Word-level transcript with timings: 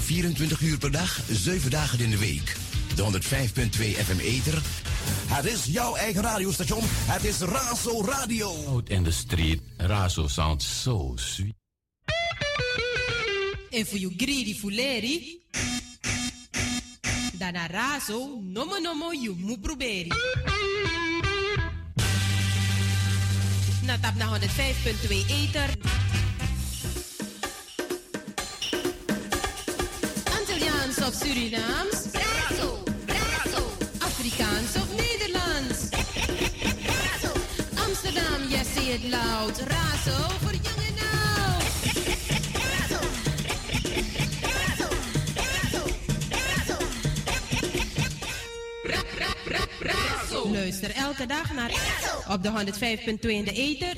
24 0.00 0.60
uur 0.60 0.78
per 0.78 0.90
dag, 0.90 1.20
7 1.30 1.70
dagen 1.70 1.98
in 1.98 2.10
de 2.10 2.18
week. 2.18 2.56
De 2.94 3.02
105.2 3.02 3.10
FM 3.78 4.18
Ether. 4.18 4.62
Het 5.26 5.44
is 5.44 5.64
jouw 5.64 5.94
eigen 5.94 6.22
radiostation. 6.22 6.82
Het 6.86 7.24
is 7.24 7.38
Razo 7.38 8.04
Radio. 8.04 8.64
Out 8.66 8.88
in 8.88 9.02
the 9.02 9.10
street, 9.10 9.60
Razo 9.76 10.28
sounds 10.28 10.82
so 10.82 11.12
sweet. 11.14 11.54
En 13.70 13.86
voor 13.86 13.98
you 13.98 14.14
greedy 14.16 14.54
fuleri, 14.54 15.42
dan 17.38 17.54
Razo, 17.70 18.40
nomo 18.42 18.78
nomo 18.78 19.12
you 19.12 19.36
mu 19.38 19.58
proberi. 19.58 20.12
Na 23.82 23.98
tap 23.98 24.14
na 24.14 24.38
105.2 24.38 25.26
Ether. 25.26 25.93
Surinaams? 31.34 32.10
Brazo, 32.12 32.82
brazo. 33.06 33.62
Afrikaans 33.98 34.76
of 34.76 34.88
Nederlands? 34.94 35.88
Brazo. 36.86 37.32
Amsterdam, 37.86 38.48
yes, 38.48 38.68
say 38.74 38.92
it 38.94 39.02
loud. 39.10 39.58
Razo 39.58 40.28
voor 40.40 40.52
jong 40.52 40.80
en 40.88 40.98
oud. 41.22 41.64
Brazo. 42.52 43.00
Brazo. 44.40 44.88
Brazo. 48.82 49.56
Brazo. 49.78 50.50
Luister 50.52 50.90
elke 50.90 51.26
dag 51.26 51.52
naar 51.54 51.72
op 52.28 52.42
de 52.42 52.50
105.2 53.18 53.30
in 53.30 53.44
de 53.44 53.52
Ether. 53.52 53.96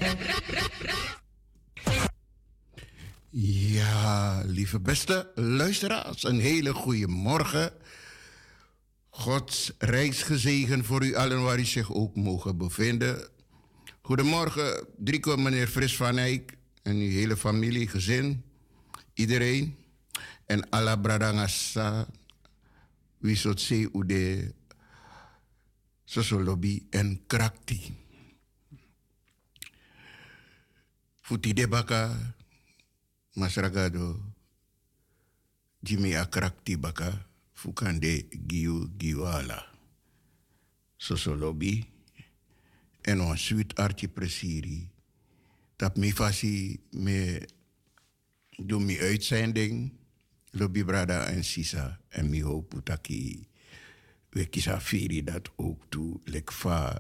Ja, 3.38 4.42
lieve 4.66 4.80
beste 4.80 5.30
luisteraars, 5.34 6.24
een 6.24 6.40
hele 6.40 6.74
goede 6.74 7.06
morgen. 7.06 7.72
Gods 9.08 9.72
rijksgezegen 9.78 10.84
voor 10.84 11.04
u 11.04 11.14
allen 11.14 11.42
waar 11.42 11.58
u 11.58 11.64
zich 11.64 11.92
ook 11.92 12.16
mogen 12.16 12.56
bevinden. 12.56 13.28
Goedemorgen, 14.00 14.86
Drico, 14.96 15.36
meneer 15.36 15.68
Fris 15.68 15.96
van 15.96 16.18
Eyck 16.18 16.56
en 16.82 16.96
uw 16.96 17.10
hele 17.10 17.36
familie, 17.36 17.88
gezin, 17.88 18.42
iedereen. 19.14 19.76
En 20.46 20.70
alla 20.70 20.96
bradangasa, 20.96 22.06
wie 23.18 23.36
zult 23.36 23.60
se 23.60 23.90
ude, 23.92 24.52
lobby 26.30 26.82
en 26.90 27.20
krakti. 27.26 27.94
Futi 31.20 31.52
debaka, 31.52 32.34
masragado 33.32 34.25
jimi 35.86 36.18
akrakti 36.18 36.74
baka 36.74 37.06
fukande 37.54 38.26
giu 38.46 38.90
giwala 38.98 39.62
sosolobi 40.98 41.86
en 43.06 43.20
on 43.20 43.36
suit 43.38 43.70
arti 43.78 44.08
presiri. 44.10 44.82
Tap 45.78 45.94
mi 45.96 46.10
fasi 46.10 46.80
me 46.98 47.38
do 48.58 48.80
mi 48.82 48.98
uitzending 48.98 49.92
lobby 50.58 50.82
brada 50.82 51.30
en 51.30 51.46
sisa 51.46 52.00
en 52.10 52.30
mi 52.30 52.42
hoop 52.42 52.82
taki 52.82 53.46
we 54.34 54.44
kisa 54.50 54.80
firi 54.80 55.22
dat 55.22 55.48
ook 55.56 55.86
toe. 55.90 56.18
Lek 56.26 56.50
fa 56.50 56.98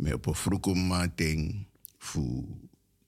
me 0.00 0.16
op 0.16 0.32
frukum 0.32 0.88
mating 0.88 1.66
fu 1.98 2.48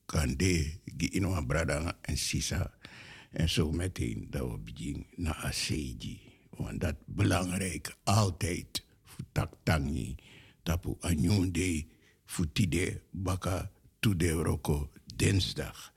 kande 0.06 0.84
gi 0.84 1.16
ino 1.16 1.32
brada 1.48 1.96
en 2.04 2.16
sisa 2.16 2.68
en 3.34 3.48
zo 3.48 3.70
meteen 3.70 4.26
dat 4.30 4.50
we 4.50 4.58
begin 4.58 5.06
na 5.16 5.34
aseji 5.36 6.20
want 6.50 6.80
dat 6.80 6.96
belangrijk 7.06 7.96
altijd 8.04 8.84
voor 9.04 9.24
taktangi 9.32 10.14
tapu 10.62 10.96
anyunde 11.00 11.84
futide 12.26 13.00
baka 13.10 13.70
tude 14.00 14.30
roko 14.30 14.90
dinsdag. 15.16 15.92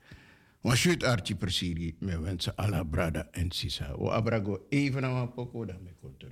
Was 0.60 0.84
het 0.84 1.02
arti 1.02 1.36
presiri 1.36 1.94
me 1.98 2.18
wensen 2.20 2.56
alla 2.56 2.84
brada 2.84 3.28
en 3.32 3.50
sisa. 3.50 3.92
O 3.92 4.10
abrago 4.10 4.66
even 4.68 5.04
aan 5.04 5.12
mijn 5.12 5.32
poko 5.32 5.64
dan 5.64 5.82
me 5.82 5.90
komt 6.00 6.24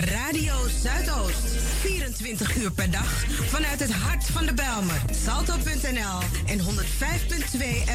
naar 0.00 0.08
Radio 0.08 0.54
Zuidoost. 0.82 1.40
24 1.80 2.56
uur 2.56 2.70
per 2.70 2.90
dag 2.90 3.24
vanuit 3.26 3.80
het 3.80 3.92
hart 3.92 4.24
van 4.24 4.46
de 4.46 4.54
Belmer. 4.54 5.02
Salto.nl 5.24 6.18
en 6.46 6.58
105.2 6.58 6.64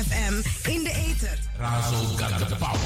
FM 0.07 0.33
in 0.69 0.83
de 0.83 0.93
ether. 1.07 1.39
Razo 1.57 1.95
got 1.95 2.47
the 2.47 2.55
power. 2.55 2.79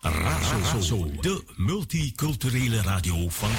Razo, 0.00 1.10
de 1.20 1.44
multiculturele 1.56 2.82
radio 2.82 3.28
van... 3.28 3.50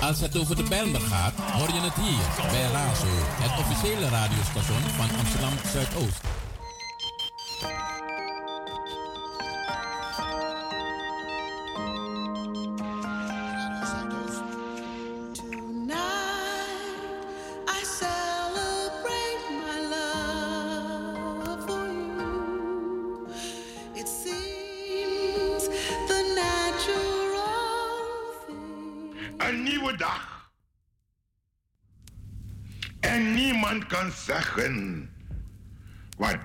Als 0.00 0.20
het 0.20 0.36
over 0.38 0.56
de 0.56 0.62
Bijlmer 0.62 1.00
gaat, 1.00 1.34
hoor 1.34 1.68
je 1.68 1.80
het 1.80 1.94
hier 1.94 2.50
bij 2.50 2.70
Razo, 2.72 3.06
het 3.42 3.58
officiële 3.58 4.08
radiostation 4.08 4.82
van 4.96 5.18
Amsterdam 5.18 5.52
Zuidoost. 5.72 6.29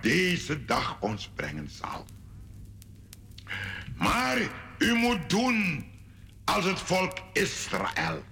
Deze 0.05 0.65
dag 0.65 0.97
ons 0.99 1.29
brengen 1.35 1.69
zal. 1.69 2.05
Maar 3.95 4.37
u 4.77 4.93
moet 4.93 5.29
doen 5.29 5.85
als 6.43 6.65
het 6.65 6.79
volk 6.79 7.17
Israël. 7.33 8.23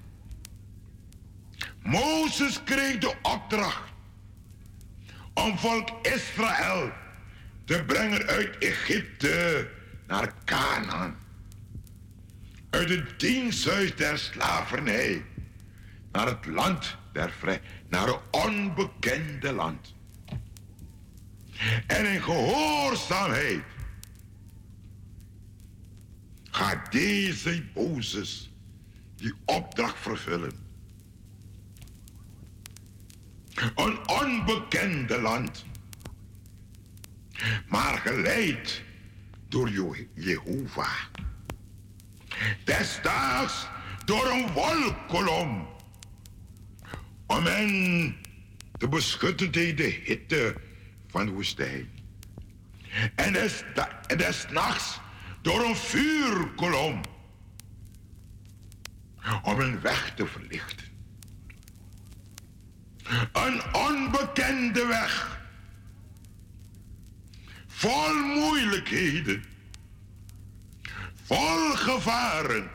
Mozes 1.82 2.64
kreeg 2.64 2.98
de 2.98 3.14
opdracht 3.22 3.92
om 5.34 5.58
volk 5.58 5.90
Israël 6.02 6.92
te 7.66 7.84
brengen 7.88 8.28
uit 8.28 8.58
Egypte 8.58 9.70
naar 10.08 10.34
Canaan. 10.46 11.16
Uit 12.70 12.90
het 12.90 13.20
diensthuis 13.20 13.96
der 13.96 14.18
slavernij 14.18 15.26
naar 16.12 16.28
het 16.28 16.46
land 16.46 16.98
der 17.14 17.32
vrij, 17.32 17.62
naar 17.90 18.08
een 18.08 18.20
onbekende 18.32 19.54
land. 19.54 19.93
En 21.88 22.06
in 22.14 22.22
gehoorzaamheid 22.22 23.64
gaat 26.52 26.92
deze 26.92 27.64
Mozes 27.76 28.52
die 29.16 29.34
opdracht 29.46 30.00
vervullen. 30.00 30.52
Een 33.76 34.10
onbekende 34.10 35.22
land. 35.22 35.66
Maar 37.68 37.98
geleid 37.98 38.82
door 39.48 39.70
Je- 39.70 40.08
Jehovah. 40.14 41.00
Desdaags 42.64 43.68
door 44.06 44.26
een 44.32 44.52
wolkolom. 44.52 45.68
Om 47.28 47.46
hen 47.46 48.16
te 48.78 48.88
beschutten 48.88 49.52
tegen 49.52 49.76
de 49.76 50.02
hitte 50.04 50.56
van 51.14 51.26
de 51.26 51.32
woestijn. 51.32 51.90
En 53.16 53.34
des, 53.34 53.64
en 54.08 54.54
nachts 54.54 55.00
door 55.42 55.66
een 55.66 55.76
vuurkolom. 55.76 57.02
Om 59.44 59.60
een 59.60 59.82
weg 59.82 60.14
te 60.16 60.28
verlichten. 60.28 60.88
Een 63.34 63.76
onbekende 63.76 64.86
weg. 64.86 65.42
Vol 67.68 68.14
moeilijkheden. 68.14 69.44
Vol 71.24 71.76
gevaren. 71.76 72.70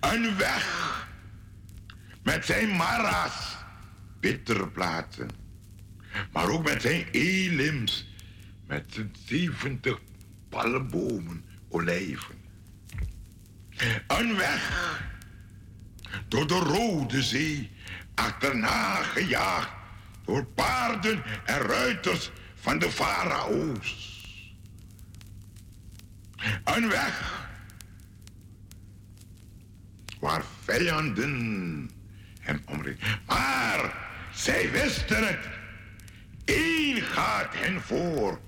Een 0.00 0.36
weg 0.36 0.90
met 2.22 2.44
zijn 2.44 2.76
mara's, 2.76 3.56
bittere 4.20 4.68
plaatsen. 4.68 5.41
Maar 6.32 6.48
ook 6.48 6.64
met 6.64 6.82
zijn 6.82 7.06
elims, 7.10 8.06
met 8.66 8.84
zijn 8.88 9.14
70 9.26 10.00
palmbomen, 10.48 11.44
olijven. 11.68 12.34
Een 14.06 14.36
weg 14.36 15.00
door 16.28 16.46
de 16.46 16.58
Rode 16.58 17.22
Zee, 17.22 17.70
achterna 18.14 19.02
gejaagd 19.02 19.70
door 20.24 20.44
paarden 20.44 21.22
en 21.44 21.58
ruiters 21.58 22.30
van 22.54 22.78
de 22.78 22.90
farao's. 22.90 24.10
Een 26.64 26.88
weg 26.88 27.46
waar 30.20 30.44
vijanden 30.64 31.90
hem 32.40 32.62
omringen. 32.66 32.98
Maar 33.26 33.94
zij 34.34 34.70
wisten 34.70 35.26
het. 35.26 35.61
Eén 36.54 37.02
gaat 37.02 37.54
hen 37.54 37.80
voor. 37.80 38.40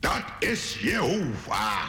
Dat 0.00 0.24
is 0.38 0.78
Jehovah. 0.80 1.86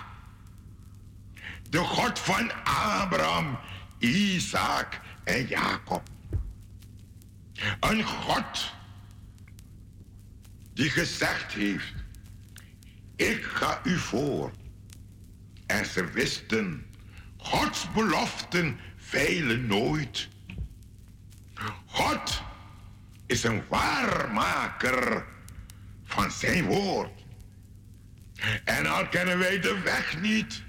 De 1.69 1.77
God 1.77 2.19
van 2.19 2.51
Abraham, 2.63 3.59
Isaac 3.97 4.99
en 5.23 5.47
Jacob. 5.47 6.09
Een 7.79 8.03
God 8.03 8.73
die 10.73 10.89
gezegd 10.89 11.53
heeft, 11.53 11.93
ik 13.15 13.43
ga 13.43 13.79
u 13.83 13.97
voor. 13.97 14.51
En 15.65 15.85
ze 15.85 16.05
wisten, 16.05 16.85
Gods 17.37 17.91
beloften 17.91 18.79
veilen 18.95 19.67
nooit. 19.67 20.27
God 21.85 22.41
is 23.29 23.43
een 23.43 23.63
waarmaker 23.67 25.25
van 26.03 26.31
zijn 26.31 26.65
woord. 26.65 27.25
En 28.63 28.85
al 28.85 29.07
kennen 29.07 29.39
wij 29.39 29.59
de 29.59 29.79
weg 29.79 30.21
niet. 30.21 30.63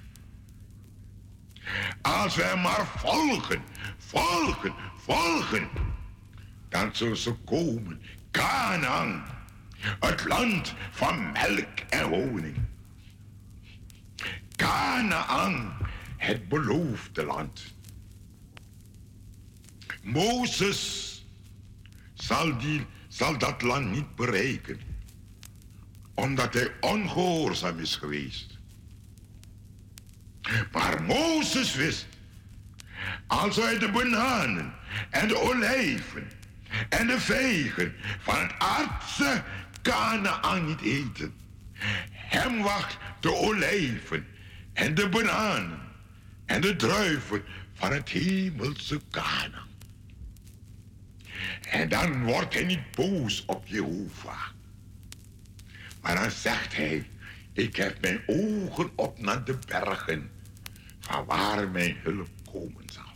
Als 2.03 2.37
wij 2.37 2.57
maar 2.57 2.87
volgen, 2.87 3.63
volgen, 3.99 4.75
volgen, 4.97 5.69
dan 6.69 6.91
zullen 6.93 7.17
ze 7.17 7.33
komen. 7.33 8.01
Canaan, 8.31 9.25
het 10.01 10.25
land 10.25 10.75
van 10.91 11.33
melk 11.33 11.79
en 11.89 12.05
honing. 12.05 12.57
Canaan, 14.57 15.77
het 16.17 16.49
beloofde 16.49 17.25
land. 17.25 17.75
Mozes 20.03 21.10
zal, 22.31 22.59
die, 22.59 22.87
zal 23.09 23.39
dat 23.39 23.63
land 23.63 23.91
niet 23.91 24.15
bereiken, 24.15 24.81
omdat 26.15 26.55
hij 26.55 26.71
ongehoorzaam 26.81 27.79
is 27.79 27.97
geweest. 27.97 28.59
Maar 30.73 31.03
Mozes 31.03 31.75
wist, 31.75 32.07
als 33.27 33.57
hij 33.57 33.79
de 33.79 33.91
bananen 33.91 34.75
en 35.11 35.29
de 35.29 35.39
olijven 35.39 36.31
en 36.89 37.07
de 37.07 37.21
vijgen 37.21 37.95
van 38.21 38.39
het 38.39 38.53
aardse 38.59 39.43
Canaan 39.83 40.67
niet 40.67 40.81
eten, 40.81 41.35
hem 42.13 42.63
wacht 42.63 42.99
de 43.21 43.35
olijven 43.35 44.27
en 44.73 44.95
de 44.95 45.09
bananen 45.09 45.81
en 46.47 46.61
de 46.61 46.77
druiven 46.77 47.43
van 47.75 47.93
het 47.93 48.09
hemelse 48.09 49.01
Canaan. 49.11 49.70
En 51.71 51.89
dan 51.89 52.25
wordt 52.25 52.55
hij 52.55 52.65
niet 52.65 52.91
boos 52.91 53.45
op 53.47 53.67
Jehovah. 53.67 54.47
Maar 56.01 56.15
dan 56.15 56.31
zegt 56.31 56.77
hij, 56.77 57.11
Ik 57.53 57.77
heb 57.77 58.01
mijn 58.01 58.21
ogen 58.27 58.91
op 58.97 59.21
naar 59.21 59.45
de 59.45 59.59
bergen, 59.67 60.31
van 61.01 61.25
waar 61.25 61.69
mijn 61.69 61.97
hulp 62.03 62.29
komen 62.53 62.85
zal. 62.93 63.13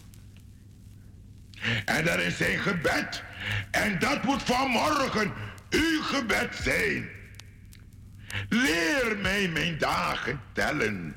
En 1.85 2.05
dat 2.05 2.19
is 2.19 2.37
zijn 2.37 2.59
gebed. 2.59 3.23
En 3.71 3.99
dat 3.99 4.23
moet 4.25 4.43
vanmorgen 4.43 5.33
uw 5.71 6.03
gebed 6.03 6.57
zijn. 6.63 7.09
Leer 8.49 9.17
mij 9.23 9.49
mijn 9.49 9.79
dagen 9.79 10.41
tellen, 10.53 11.17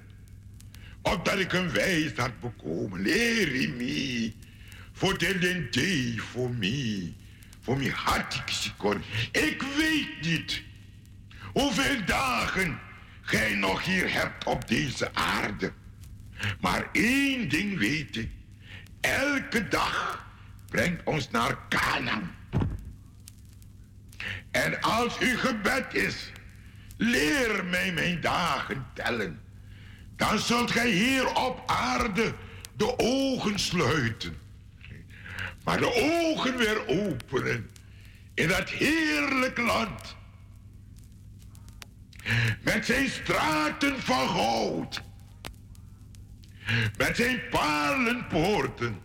opdat 1.01 1.39
ik 1.39 1.53
een 1.53 1.71
wijs 1.71 2.11
had 2.15 2.39
bekomen. 2.39 3.01
Leer 3.01 3.69
me, 3.69 4.33
voor 4.97 5.17
de 5.17 5.67
day 5.71 6.17
voor 6.17 6.49
mij, 6.49 7.13
voor 7.61 7.77
mij 7.77 7.91
had 7.95 8.33
ik 8.33 8.73
kon. 8.77 9.01
Ik 9.31 9.61
weet 9.77 10.21
niet 10.21 10.63
hoeveel 11.53 12.05
dagen 12.05 12.79
gij 13.21 13.55
nog 13.55 13.83
hier 13.85 14.13
hebt 14.13 14.45
op 14.45 14.67
deze 14.67 15.13
aarde. 15.13 15.71
Maar 16.59 16.89
één 16.91 17.49
ding 17.49 17.77
weet 17.77 18.15
ik. 18.15 18.29
Elke 19.01 19.67
dag 19.67 20.25
brengt 20.67 21.03
ons 21.03 21.29
naar 21.29 21.57
Canaan. 21.69 22.35
En 24.51 24.81
als 24.81 25.17
uw 25.19 25.37
gebed 25.37 25.93
is, 25.93 26.31
leer 26.97 27.65
mij 27.65 27.91
mijn 27.93 28.21
dagen 28.21 28.85
tellen. 28.93 29.41
Dan 30.15 30.39
zult 30.39 30.71
gij 30.71 30.89
hier 30.89 31.35
op 31.35 31.63
aarde 31.65 32.33
de 32.75 32.93
ogen 32.97 33.59
sluiten. 33.59 34.46
Maar 35.67 35.79
de 35.79 35.93
ogen 35.93 36.57
weer 36.57 36.87
openen 36.87 37.69
in 38.33 38.47
dat 38.47 38.69
heerlijk 38.69 39.57
land. 39.57 40.15
Met 42.61 42.85
zijn 42.85 43.09
straten 43.09 44.01
van 44.01 44.29
goud. 44.29 45.01
Met 46.97 47.15
zijn 47.15 47.41
palenpoorten. 47.49 49.01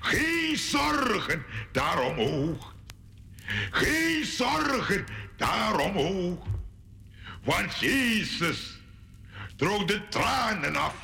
Geen 0.00 0.56
zorgen 0.56 1.44
daar 1.72 2.00
omhoog. 2.00 2.74
Geen 3.70 4.24
zorgen 4.24 5.04
daar 5.36 5.78
omhoog. 5.78 6.46
Want 7.44 7.78
Jezus 7.78 8.80
droog 9.56 9.84
de 9.84 10.08
tranen 10.08 10.76
af. 10.76 10.96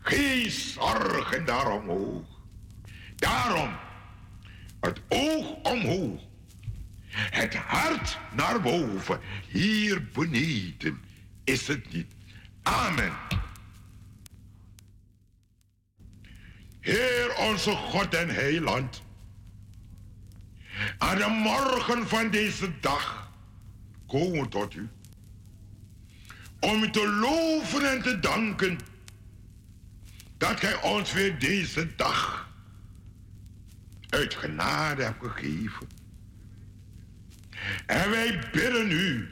Geen 0.00 0.50
zorgen 0.50 1.44
daar 1.44 1.70
omhoog. 1.70 2.35
Daarom 3.16 3.70
het 4.80 5.00
oog 5.08 5.52
omhoog. 5.62 6.20
Het 7.16 7.54
hart 7.54 8.18
naar 8.34 8.60
boven. 8.60 9.20
Hier 9.48 10.08
beneden 10.12 11.00
is 11.44 11.66
het 11.66 11.92
niet. 11.92 12.06
Amen. 12.62 13.12
Heer 16.80 17.36
onze 17.36 17.70
God 17.70 18.14
en 18.14 18.28
Heiland. 18.28 19.02
Aan 20.98 21.16
de 21.16 21.28
morgen 21.28 22.08
van 22.08 22.30
deze 22.30 22.80
dag 22.80 23.30
komen 24.06 24.42
we 24.42 24.48
tot 24.48 24.74
u. 24.74 24.88
Om 26.60 26.82
u 26.82 26.90
te 26.90 27.08
loven 27.08 27.90
en 27.90 28.02
te 28.02 28.20
danken 28.20 28.78
dat 30.36 30.60
gij 30.60 30.82
ons 30.82 31.12
weer 31.12 31.38
deze 31.38 31.94
dag 31.96 32.45
uit 34.16 34.34
genade 34.34 35.02
hebt 35.02 35.24
gegeven. 35.24 35.86
En 37.86 38.10
wij 38.10 38.48
bidden 38.52 38.90
u, 38.90 39.28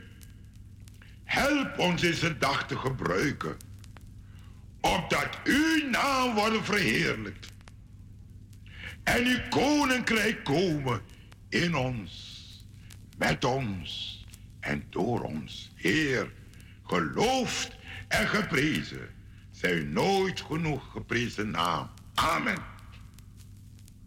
help 1.25 1.79
ons 1.79 2.01
deze 2.01 2.39
dag 2.39 2.67
te 2.67 2.77
gebruiken, 2.77 3.57
opdat 4.81 5.39
uw 5.45 5.91
naam 5.91 6.35
wordt 6.35 6.65
verheerlijkt. 6.65 7.53
En 9.03 9.27
uw 9.27 9.39
koninkrijk 9.49 10.45
komen 10.45 11.01
in 11.49 11.75
ons, 11.75 12.43
met 13.17 13.45
ons 13.45 14.19
en 14.61 14.85
door 14.91 15.21
ons. 15.21 15.73
Heer, 15.75 16.33
geloofd 16.87 17.77
en 18.09 18.29
geprezen. 18.29 19.09
Zij 19.51 19.83
nooit 19.83 20.41
genoeg 20.41 20.91
geprezen 20.93 21.51
naam. 21.51 21.91
Amen. 22.15 22.74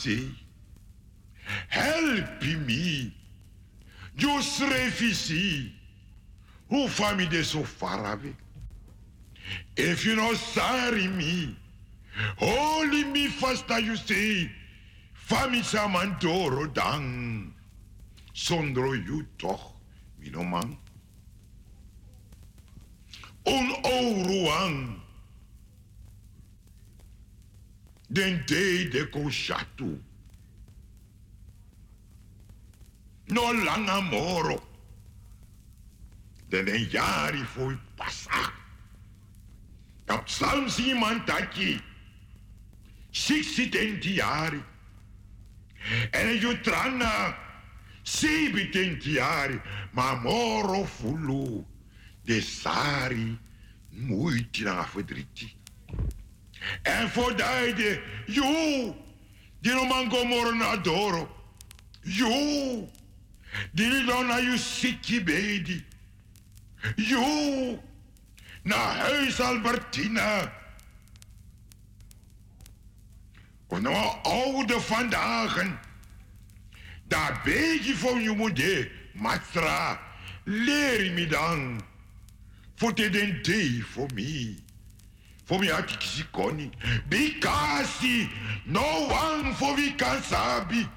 say, 0.00 0.30
help 1.68 2.42
me, 2.66 3.12
eu 4.18 4.38
refugi, 4.68 5.72
who 6.68 6.88
family 6.88 7.42
so 7.42 7.62
far 7.62 8.00
away. 8.12 8.34
If 9.76 10.06
you 10.06 10.16
not 10.16 10.36
sorry 10.36 11.06
me, 11.08 11.56
holy 12.38 13.04
me 13.04 13.28
faster 13.28 13.80
you 13.80 13.96
say, 13.96 14.50
famisa 15.28 15.86
mantoro 15.88 16.72
dang, 16.72 17.52
sondro 18.34 18.94
you 18.94 19.26
talk. 19.38 19.59
dentei 28.10 28.88
de 28.88 29.06
colchatu. 29.06 30.02
No 33.28 33.52
langamoro, 33.52 34.60
de 36.48 36.62
lenhari 36.62 37.44
foi 37.44 37.78
passar. 37.96 38.52
Capsam 40.06 40.68
se 40.68 40.92
mantaki, 40.94 41.80
sixi 43.12 43.66
dentiari. 43.66 44.60
Ele 46.12 46.40
jutrana, 46.40 47.36
sibi 48.02 48.64
dentiari, 48.72 49.62
mamoro 49.92 50.84
fulu, 50.84 51.64
de 52.24 52.42
sari, 52.42 53.38
muito 53.92 54.64
na 54.64 54.80
afedriti. 54.80 55.59
En 56.82 57.10
voor 57.10 57.36
de 57.36 58.02
yo. 58.26 58.96
Die 59.60 59.72
no 59.72 59.84
mango 59.84 60.24
moro 60.24 60.54
na 60.54 60.76
doro. 60.76 61.28
Yo. 62.02 62.88
Die 63.72 64.04
dan 64.04 64.26
na 64.26 64.36
je 64.36 64.58
sikkie 64.58 65.22
baby. 65.22 65.84
Yo. 66.96 67.82
Naar 68.62 68.96
huis, 68.96 69.40
Albertina. 69.40 70.52
Of 73.66 73.80
nou 73.80 74.16
oude 74.22 74.80
vandaag. 74.80 75.78
Daar 77.08 77.40
beetje 77.44 77.96
van 77.96 78.22
je 78.22 78.30
moeder, 78.30 78.90
Mastra. 79.12 80.00
Leer 80.44 81.12
me 81.12 81.26
dan. 81.26 81.82
Voor 82.74 82.94
te 82.94 83.10
den 83.10 83.42
day 83.42 83.84
voor 83.92 84.08
me. 84.14 84.68
vomiakikizikoni 85.50 86.70
bikasi! 87.08 88.28
No 88.66 89.08
one 89.08 89.52
vovikasabi 89.52 90.88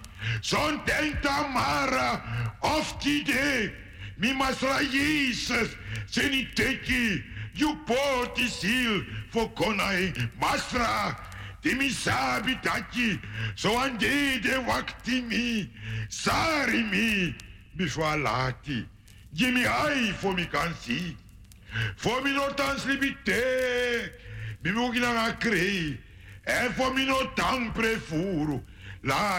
zontentamara 0.42 2.22
oftide 2.62 3.74
mimasraises 4.18 5.70
seniteki 6.06 7.24
yupotisil 7.56 9.06
vokonai 9.34 10.13
masra 10.39 11.16
te 11.62 11.74
mi 11.74 11.89
sabi 11.89 12.56
taki. 12.62 13.20
So 13.56 13.80
anje 13.80 14.39
de 14.42 14.58
wakti 14.68 15.22
mi. 15.22 15.68
Zoandede 15.68 15.68
waktimi 15.68 15.70
sarimi 16.10 17.36
bifalati 17.76 18.86
mi 19.54 19.66
ai 19.66 20.13
fomikansi 20.13 21.18
fominotanslibitek 21.98 24.12
bimogilanga 24.63 25.34
krei 25.39 25.99
efo 26.45 26.84
tão 26.95 27.36
tan 27.36 27.71
prefuru 27.73 28.63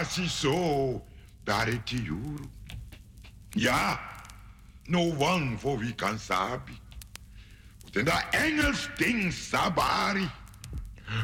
se 0.05 0.29
sou, 0.29 1.05
dare 1.43 1.77
ti 1.85 1.97
juro 1.97 2.49
ja 3.55 3.99
no 4.87 5.11
vão 5.13 5.57
for 5.57 5.77
vi 5.77 5.93
kan 5.93 6.19
sabi 6.19 6.85
den 7.95 8.05
där 8.05 8.23
engelsting 8.33 9.31
sabari. 9.31 10.27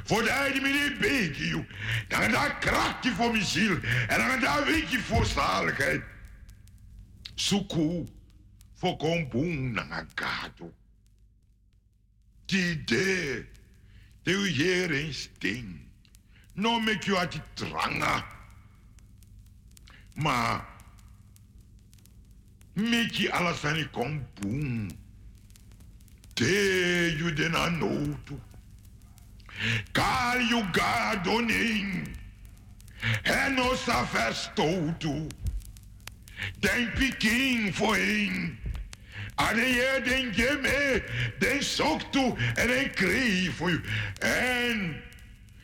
For 0.05 0.21
där 0.21 0.53
de 0.53 0.61
mine 0.61 0.89
begi 1.01 1.49
ju 1.49 1.63
den 2.09 2.31
där 2.31 2.61
krafti 2.61 3.09
for 3.09 3.33
min 3.33 3.45
själ 3.45 3.81
na 4.09 4.37
da 4.37 4.65
där 4.65 4.81
que 4.89 4.97
for 4.97 5.23
salighet 5.25 6.01
suku 7.35 8.07
for 8.79 8.97
kombun 8.97 9.73
na 9.73 10.05
gado. 10.15 10.71
De 12.45 12.57
ideia 12.57 13.43
Det 14.25 14.33
er 14.33 14.39
jo 14.39 14.53
gjøringsting. 14.53 15.81
Nå 16.55 16.79
med 16.79 17.07
jo 17.07 17.15
tranga, 17.55 18.21
de 20.15 20.21
me 20.23 20.31
que 22.73 22.81
Miki 22.81 23.27
alasani 23.27 23.83
kompung. 23.91 24.91
Te 26.35 27.17
you 27.19 27.31
den 27.31 27.55
anotu. 27.55 28.39
Kar 29.93 30.39
you 30.39 30.63
gardoning. 30.73 32.17
Henosa 33.23 33.93
é 33.93 34.07
festotu. 34.07 35.29
Tem 36.61 36.91
piquim 36.91 37.71
foi 37.73 37.99
em 37.99 38.60
Je 39.49 40.01
den 40.03 40.33
gemme, 40.33 41.03
den 41.39 41.63
soktu 41.63 42.33
en 42.55 42.67
den 42.67 42.91
kree 42.91 43.51
voor 43.51 43.69
u. 43.69 43.83
En 44.19 45.01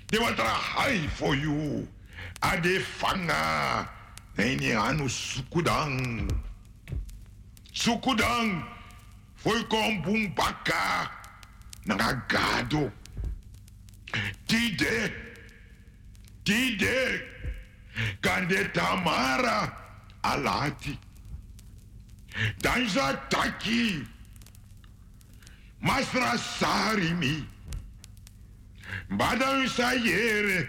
de 0.06 0.20
wat 0.20 0.38
high 0.38 1.10
voor 1.16 1.36
u. 1.36 1.88
A 2.46 2.56
de 2.56 2.86
fanga. 2.98 3.90
En 4.36 4.60
je 4.60 4.78
anu 4.78 5.10
sukudang. 5.10 6.32
Sukudang. 7.72 8.64
Foi 9.36 9.64
com 9.68 10.04
um 10.08 10.32
pacá 10.32 11.12
na 11.86 12.24
gado. 12.28 12.92
Tide, 14.48 15.14
tide, 16.44 17.24
kande 18.22 18.72
tamara 18.72 19.74
alati. 20.22 21.00
Danzataki, 22.62 24.06
Masrasarimi, 25.84 27.46
Badansayere, 29.12 30.68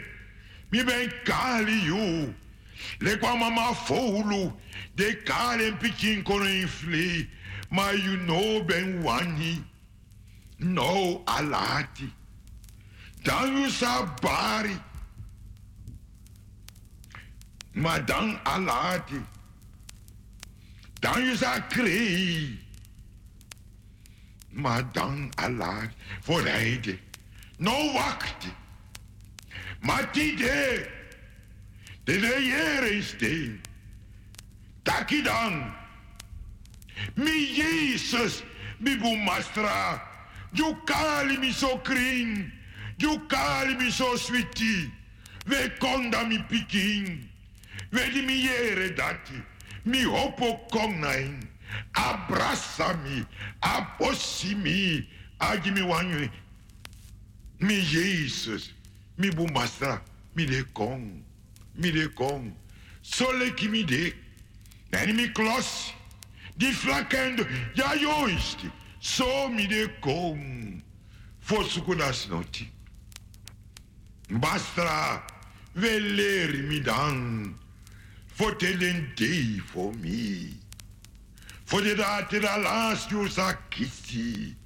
ma 0.73 2.35
Lekwamamafoulu, 3.01 4.53
Dekalem 4.97 5.79
Pichinkorinfli, 5.79 7.29
Mayunobenwani, 7.73 9.63
No 10.61 11.23
Alati, 11.27 12.11
Danusabari, 13.23 14.81
Madan 17.75 18.39
Alati, 18.45 19.23
Dan 21.01 21.37
sa 21.37 21.61
krei. 21.61 22.59
Maar 24.49 24.93
dan 24.93 25.31
alati. 25.35 25.95
Voorrijden. 26.21 26.99
No 27.57 27.93
wachten. 27.93 28.53
Maar 29.81 30.13
die 30.13 30.37
de. 30.37 30.91
De 32.05 32.19
de 32.19 32.45
jere. 32.45 33.59
Taki 34.83 35.23
dan. 35.23 35.75
Mi 37.15 37.55
Jezus, 37.55 38.43
mi 38.79 38.97
bumastra. 38.97 40.03
You 40.53 40.77
call 40.85 41.39
me 41.39 41.53
so 41.53 41.79
clean. 41.79 42.53
You 42.97 43.27
call 43.27 43.75
me 43.77 43.91
so 43.91 44.17
sweetie. 44.17 44.93
We 45.47 45.71
konda 45.79 46.27
mi 46.27 46.43
piking. 46.49 47.29
We 47.91 48.11
di 48.13 48.23
mi 48.23 48.43
yere 48.43 48.93
dati. 48.95 49.43
Mihopokomnain, 49.89 51.49
abraça-me, 51.95 53.25
aproxime, 53.63 55.07
admiwanyu, 55.41 56.29
mi 57.61 57.81
Jesus, 57.81 58.75
mi 59.17 59.31
bumasa, 59.31 60.03
mi 60.37 60.47
me 60.47 61.25
mi 61.75 61.93
lekon, 61.93 62.53
sole 63.03 63.55
ki 63.55 63.69
mi 63.69 63.83
de, 63.85 64.13
nani 64.93 65.13
mi 65.13 65.29
klos, 65.33 65.95
di 66.57 66.73
flakendo, 66.73 67.47
ya 67.75 67.95
yoist, 67.95 68.59
so 69.01 69.49
mi 69.49 69.67
lekon, 69.67 70.83
fosuku 71.41 71.95
nasnoti. 71.95 72.69
basta 74.31 75.23
veler 75.75 76.63
mi 76.69 76.81
dan, 76.81 77.55
Voor 78.39 78.57
te 78.57 78.77
den 78.77 79.11
day 79.15 79.63
voor 79.67 79.97
me. 79.97 80.53
Voor 81.65 81.83
de 81.83 81.95
dati 81.95 82.39
da 82.41 82.59
last 82.59 83.11
you 83.11 83.29
sa 83.29 83.53
kisi. 83.69 84.57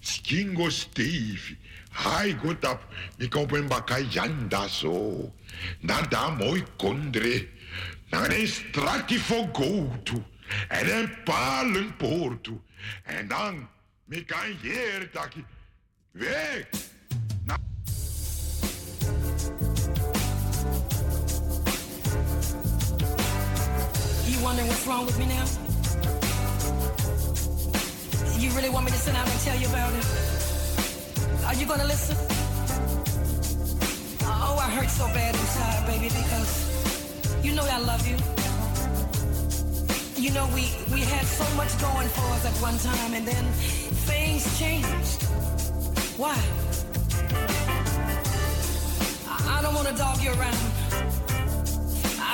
Skingo 0.00 0.68
Steve. 0.68 1.56
Hai 1.90 2.36
gotap. 2.42 2.84
Mi 3.16 3.28
kopen 3.28 3.68
bakai 3.68 4.06
janda 4.08 4.68
so. 4.68 5.32
Na 5.80 6.02
da 6.02 6.28
mooi 6.30 6.64
kondre. 6.76 7.48
Na 8.10 8.30
een 8.30 8.48
strati 8.48 9.18
voor 9.18 9.48
gotu. 9.52 10.22
En 10.68 10.96
een 10.96 11.22
palen 11.24 11.96
portu. 11.96 12.60
En 13.02 13.28
dan 13.28 13.68
mi 14.04 14.24
kan 14.24 14.56
hier 14.60 15.10
taki. 15.10 15.44
Weg. 16.10 16.68
Wondering 24.42 24.66
what's 24.66 24.86
wrong 24.86 25.06
with 25.06 25.18
me 25.18 25.26
now? 25.26 25.44
You 28.38 28.50
really 28.56 28.70
want 28.70 28.86
me 28.86 28.90
to 28.90 28.98
sit 28.98 29.14
down 29.14 29.28
and 29.28 29.40
tell 29.40 29.56
you 29.56 29.68
about 29.68 29.92
it? 29.94 30.06
Are 31.46 31.54
you 31.54 31.64
gonna 31.66 31.84
listen? 31.84 32.16
Oh, 34.24 34.58
I 34.58 34.68
hurt 34.70 34.90
so 34.90 35.06
bad 35.08 35.34
inside, 35.34 35.86
baby, 35.86 36.08
because 36.08 37.44
you 37.44 37.52
know 37.54 37.62
I 37.64 37.78
love 37.78 38.04
you. 38.06 38.16
You 40.20 40.32
know 40.32 40.46
we 40.54 40.74
we 40.92 41.00
had 41.00 41.24
so 41.24 41.46
much 41.56 41.72
going 41.80 42.08
for 42.08 42.26
us 42.34 42.44
at 42.44 42.54
one 42.60 42.78
time, 42.78 43.14
and 43.14 43.26
then 43.26 43.44
things 44.10 44.58
changed. 44.58 45.22
Why? 46.18 46.36
I, 49.28 49.58
I 49.58 49.62
don't 49.62 49.74
want 49.74 49.88
to 49.88 49.94
dog 49.94 50.20
you 50.20 50.32
around. 50.32 50.81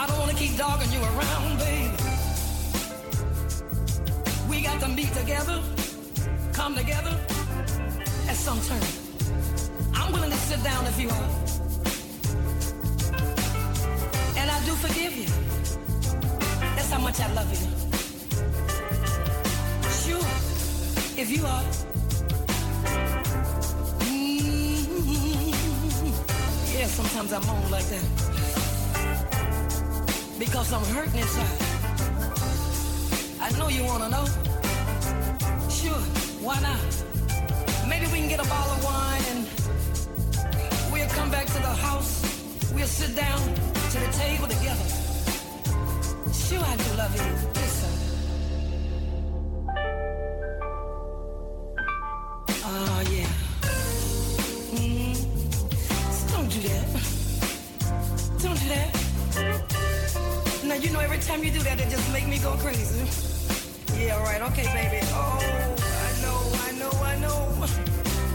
Don't 0.09 0.19
want 0.19 0.31
to 0.31 0.37
keep 0.37 0.57
dogging 0.57 0.93
you 0.93 1.01
around, 1.03 1.59
baby. 1.59 1.93
We 4.49 4.63
got 4.63 4.81
to 4.81 4.89
meet 4.89 5.13
together, 5.13 5.61
come 6.53 6.75
together 6.75 7.15
at 8.29 8.37
some 8.37 8.61
turn. 8.63 8.83
I'm 9.95 10.13
willing 10.13 10.31
to 10.31 10.37
sit 10.37 10.63
down 10.65 10.87
if 10.87 10.99
you 11.01 11.09
are. 11.11 11.31
And 14.41 14.51
I 14.51 14.59
do 14.65 14.73
forgive 14.87 15.15
you. 15.17 15.29
That's 16.77 16.91
how 16.91 17.01
much 17.01 17.21
I 17.21 17.33
love 17.35 17.51
you. 17.53 17.69
Sure, 20.03 20.27
if 21.23 21.29
you 21.31 21.45
are. 21.47 21.65
Mm, 24.05 24.79
Yeah, 26.75 26.87
sometimes 26.87 27.33
I 27.33 27.39
moan 27.47 27.71
like 27.71 27.85
that 27.87 28.18
because 30.39 30.73
I'm 30.73 30.85
hurting 30.95 31.21
inside. 31.21 31.63
I 33.41 33.51
know 33.59 33.69
you 33.69 33.85
wanna 33.85 34.09
know. 34.09 34.25
Sure, 35.69 36.01
why 36.41 36.61
not? 36.61 36.79
Maybe 37.89 38.07
we 38.07 38.19
can 38.21 38.29
get 38.29 38.41
a 38.41 38.49
bottle 38.49 38.73
of 38.75 38.85
wine 38.85 39.25
and 39.33 40.93
we'll 40.93 41.09
come 41.09 41.31
back 41.31 41.47
to 41.47 41.61
the 41.69 41.75
house. 41.87 42.23
We'll 42.73 42.87
sit 42.87 43.17
down 43.17 43.41
to 43.93 43.99
the 43.99 44.11
table 44.13 44.47
together. 44.47 44.87
Sure, 46.33 46.63
I 46.63 46.77
do 46.77 46.97
love 46.97 47.15
you. 47.17 47.68
You 61.49 61.59
do 61.59 61.65
that, 61.65 61.81
it 61.81 61.89
just 61.89 62.13
make 62.13 62.27
me 62.29 62.39
go 62.39 62.53
crazy. 62.59 63.01
Yeah, 63.97 64.23
right. 64.23 64.43
Okay, 64.51 64.65
baby. 64.65 65.01
Oh, 65.13 65.39
I 66.07 66.13
know, 66.23 66.41
I 66.67 66.73
know, 66.81 66.93
I 67.13 67.19
know. 67.25 67.39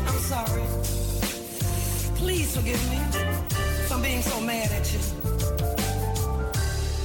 I'm 0.07 0.19
sorry. 0.33 0.63
Please 2.15 2.55
forgive 2.55 2.81
me 2.89 2.99
for 3.87 3.99
being 4.01 4.21
so 4.21 4.39
mad 4.41 4.71
at 4.71 4.91
you. 4.93 4.99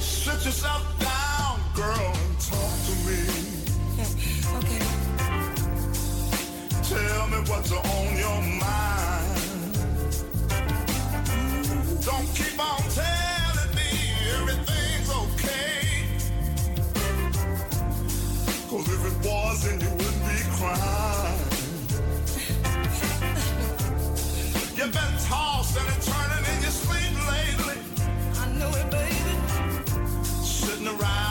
Sit 0.00 0.44
yourself 0.46 0.82
down, 0.98 1.60
girl, 1.74 2.12
and 2.22 2.40
talk 2.40 2.74
to 2.88 2.94
me. 3.06 3.20
okay. 4.58 4.84
Tell 6.88 7.26
me 7.28 7.38
what's 7.50 7.72
on 7.72 8.16
your 8.24 8.40
mind. 8.64 9.42
Don't 12.02 12.28
keep 12.34 12.58
on 12.58 12.82
telling 12.96 13.37
Cause 18.68 18.86
if 18.86 19.02
it 19.06 19.16
wasn't, 19.26 19.80
you 19.82 19.88
wouldn't 19.88 20.28
be 20.28 20.42
crying. 20.58 21.38
You've 24.76 24.92
been 24.92 25.16
tossing 25.24 25.86
and 25.86 26.02
turning 26.02 26.44
in 26.54 26.60
your 26.60 26.70
sleep 26.70 27.16
lately. 27.32 27.80
I 28.36 28.46
know 28.58 28.68
it, 28.68 28.90
baby. 28.90 29.38
Sitting 30.44 30.86
around 30.86 31.27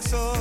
like 0.00 0.08
so. 0.08 0.39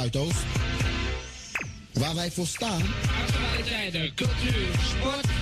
Zuidoost. 0.00 0.44
Waar 1.92 2.14
wij 2.14 2.30
voor 2.30 2.46
staan. 2.46 2.82
Actualiteiten, 3.26 4.14
cultuur, 4.14 4.66
sport 4.82 5.39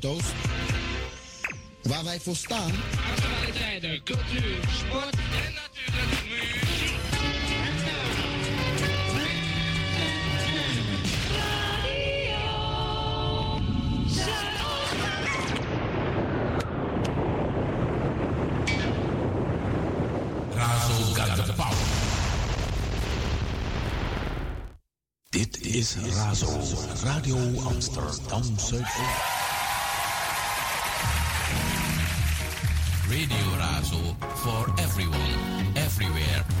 Zuidoost. 0.00 0.32
Waar 1.82 2.04
wij 2.04 2.20
voor 2.20 2.36
staan. 2.36 2.70
Actualiteiten, 3.10 4.02
cultuur, 4.04 4.58
sport 4.78 5.14
en 5.14 5.52
natuurlijk 5.54 6.22
muziek. 6.28 6.94
Razo 20.54 21.14
got 21.14 21.46
the 21.46 21.52
power. 21.52 21.76
Dit 25.28 25.60
is 25.60 25.96
Razo, 25.96 26.60
Radio 27.02 27.60
Amsterdam 27.60 28.58
Zuidoost. 28.58 29.35
Radio 33.28 33.46
Razo 33.58 34.14
for 34.36 34.70
everyone, 34.80 35.76
everywhere. 35.76 36.55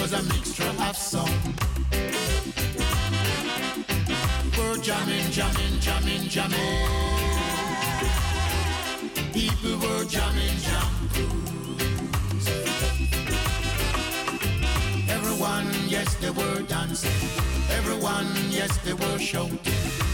Was 0.00 0.12
a 0.12 0.22
mixture 0.22 0.72
of 0.88 0.96
song. 0.96 1.28
We're 4.56 4.78
jamming, 4.78 5.30
jamming, 5.30 5.80
jamming, 5.80 6.28
jamming. 6.28 6.88
People 9.32 9.78
were 9.78 10.04
jamming, 10.06 10.56
jam 10.64 10.90
Everyone, 15.08 15.68
yes, 15.86 16.14
they 16.14 16.30
were 16.30 16.62
dancing. 16.62 17.10
Everyone, 17.70 18.28
yes, 18.50 18.78
they 18.78 18.94
were 18.94 19.18
shouting. 19.18 19.58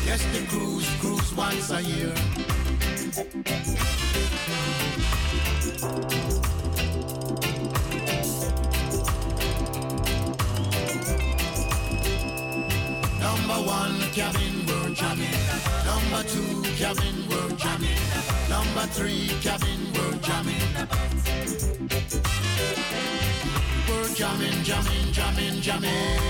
Yes, 0.04 0.24
the 0.32 0.44
cruise, 0.48 0.88
cruise 1.00 1.34
once 1.34 1.70
a 1.70 1.82
year. 1.82 2.14
Number 13.56 13.70
one 13.70 14.00
cabin, 14.12 14.66
we're 14.66 14.94
jamming. 14.94 15.32
Number 15.86 16.22
two 16.28 16.62
cabin, 16.76 17.26
we're 17.30 17.56
jamming. 17.56 17.96
Number 18.50 18.86
three 18.92 19.28
cabin, 19.40 19.80
we're 19.94 20.18
jamming. 20.18 20.60
We're 23.88 24.14
jamming, 24.14 24.62
jamming, 24.62 25.10
jamming, 25.10 25.60
jamming. 25.62 26.20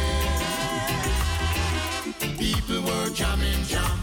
People 2.38 2.82
were 2.82 3.10
jamming, 3.10 3.62
jam 3.64 3.98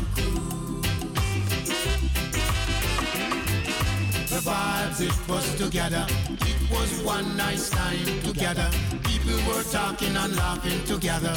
The 4.27 4.41
vibes, 4.43 4.99
it 4.99 5.29
was 5.29 5.55
together. 5.55 6.05
It 6.41 6.69
was 6.69 7.01
one 7.03 7.37
nice 7.37 7.69
time 7.69 8.21
together. 8.23 8.69
People 9.05 9.37
were 9.47 9.63
talking 9.63 10.13
and 10.13 10.35
laughing 10.35 10.83
together. 10.83 11.33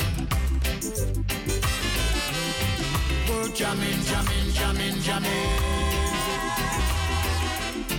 Jamming, 3.54 4.02
jamming, 4.04 4.52
jamming, 4.52 5.00
jamming. 5.02 5.30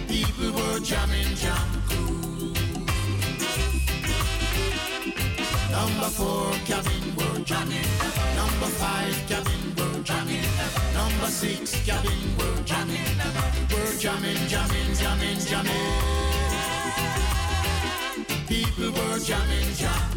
People 0.08 0.52
were 0.52 0.80
jamming, 0.80 1.36
jam 1.36 1.68
Number 5.72 6.10
four 6.10 6.52
cabin 6.66 7.16
were 7.16 7.40
jamming. 7.44 7.90
Number 8.36 8.70
five 8.82 9.16
cabin 9.30 9.76
were 9.78 10.02
jamming. 10.04 10.50
Number 10.94 11.28
six 11.28 11.86
cabin 11.86 12.38
were 12.38 12.64
jamming. 12.64 13.18
We're 13.72 13.98
jamming, 13.98 14.48
jamming, 14.48 14.94
jamming, 14.96 15.40
jamming. 15.40 15.94
People 18.48 18.92
were 18.92 19.20
jamming, 19.20 19.74
jam 19.76 20.17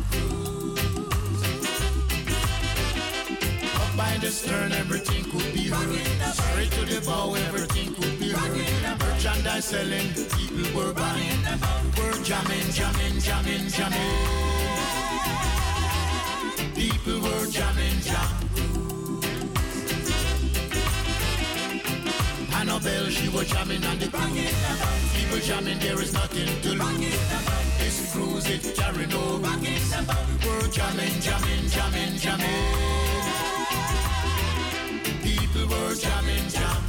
The 4.20 4.30
stern, 4.30 4.72
everything 4.72 5.24
could 5.24 5.54
be 5.54 5.68
heard. 5.68 5.96
Straight 6.34 6.70
to 6.72 6.84
the 6.84 7.00
bow, 7.06 7.34
everything 7.34 7.94
could 7.94 8.18
be 8.18 8.28
heard. 8.30 9.00
Merchandise 9.00 9.64
selling, 9.64 10.12
people 10.12 10.68
were 10.76 10.92
buying. 10.92 11.40
We're 11.96 12.22
jamming, 12.22 12.70
jamming, 12.70 13.18
jamming, 13.18 13.68
jamming. 13.68 14.60
People 16.74 17.20
were 17.22 17.46
jamming, 17.46 18.00
jam 18.00 18.40
Annabelle, 22.52 23.08
she 23.08 23.28
was 23.30 23.48
jamming 23.48 23.82
on 23.86 23.98
the 23.98 24.08
cruise. 24.08 24.52
People 25.16 25.38
jamming, 25.38 25.78
there 25.78 26.00
is 26.02 26.12
nothing 26.12 26.60
to 26.60 26.70
lose. 26.76 26.98
This 27.78 28.12
cruise, 28.12 28.46
it 28.50 28.76
carry 28.76 29.06
no 29.06 29.38
rules. 29.38 29.94
We're 30.44 30.68
jamming, 30.68 31.20
jamming, 31.20 31.68
jamming, 31.70 32.16
jamming. 32.18 33.09
Were 35.70 35.94
jamming, 35.94 36.48
jam 36.48 36.82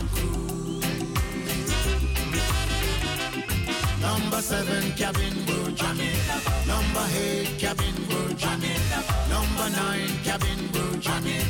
Number 4.02 4.42
seven 4.42 4.92
cabin 4.94 5.46
were 5.46 5.72
jamming. 5.72 6.18
Number 6.66 7.06
eight 7.16 7.60
cabin 7.60 7.94
were 8.10 8.34
jamming. 8.34 8.82
Number 9.30 9.70
nine 9.70 10.10
cabin 10.24 10.60
were 10.74 10.98
jamming. 10.98 11.46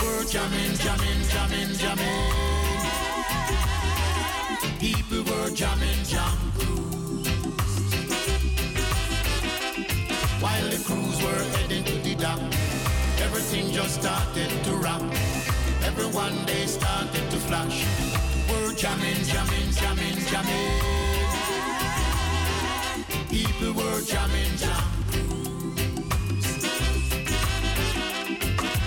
We're 0.00 0.24
jamming, 0.24 0.74
jamming, 0.84 1.22
jamming, 1.32 1.72
jamming. 1.78 2.32
People 4.78 5.22
were 5.24 5.50
jamming, 5.50 6.04
jam 6.04 6.36
While 10.40 10.68
the 10.68 10.82
crews 10.84 11.22
were 11.24 11.42
heading 11.56 11.84
to 11.84 11.98
the 12.06 12.14
dock, 12.16 12.40
everything 13.22 13.72
just 13.72 14.02
started 14.02 14.50
to 14.64 14.72
rock. 14.74 15.25
Everyone 15.98 16.44
they 16.44 16.66
started 16.66 17.30
to 17.30 17.38
flash. 17.48 17.86
We're 18.50 18.74
jamming, 18.74 19.16
jamming, 19.24 19.70
jamming, 19.72 20.18
jamming. 20.28 20.80
People 23.30 23.72
were 23.72 24.02
jamming, 24.02 24.56
jam 24.60 24.84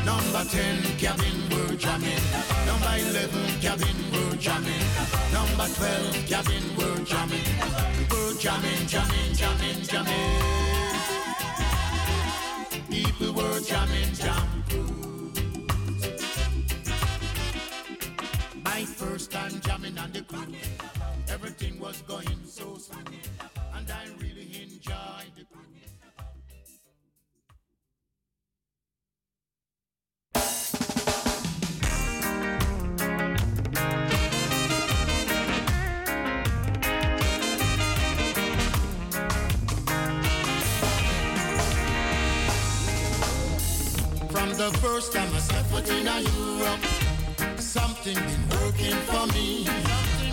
Number 0.05 0.43
10 0.51 0.97
cabin 0.99 1.37
were 1.49 1.75
jamming. 1.77 2.23
Number 2.67 2.93
11 2.93 3.59
cabin 3.59 3.97
were 4.13 4.35
jamming. 4.37 4.85
Number 5.33 5.67
12 5.67 6.27
cabin 6.29 6.63
were 6.77 7.03
jamming. 7.05 7.49
Were 8.11 8.37
jamming, 8.37 8.85
jamming, 8.85 9.33
jamming, 9.33 9.81
jamming. 9.81 10.41
People 12.87 13.33
were 13.33 13.59
jamming, 13.61 14.13
jam 14.13 14.48
on 19.99 20.11
the 20.11 20.21
cruise. 20.21 20.55
Everything 21.29 21.79
was 21.79 22.01
going 22.03 22.39
so 22.45 22.77
smooth. 22.77 23.07
And 23.75 23.91
I 23.91 24.05
really 24.19 24.49
enjoyed 24.61 25.31
the. 25.35 25.45
From 44.31 44.49
the 44.53 44.77
first 44.79 45.13
time 45.13 45.33
I 45.33 45.39
stepped 45.39 45.69
foot 45.69 45.89
in 45.89 46.07
a 46.07 46.21
Europe, 46.21 47.59
something 47.59 48.15
been 48.15 48.49
working 48.61 48.95
for 49.07 49.27
me. 49.33 49.88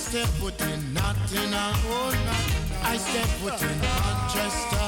I 0.00 0.02
step 0.02 0.28
foot 0.40 0.60
in 0.62 0.94
Nottingham. 0.94 1.74
I 2.82 2.96
step 2.96 3.26
foot 3.38 3.60
in 3.60 3.80
Manchester. 3.84 4.86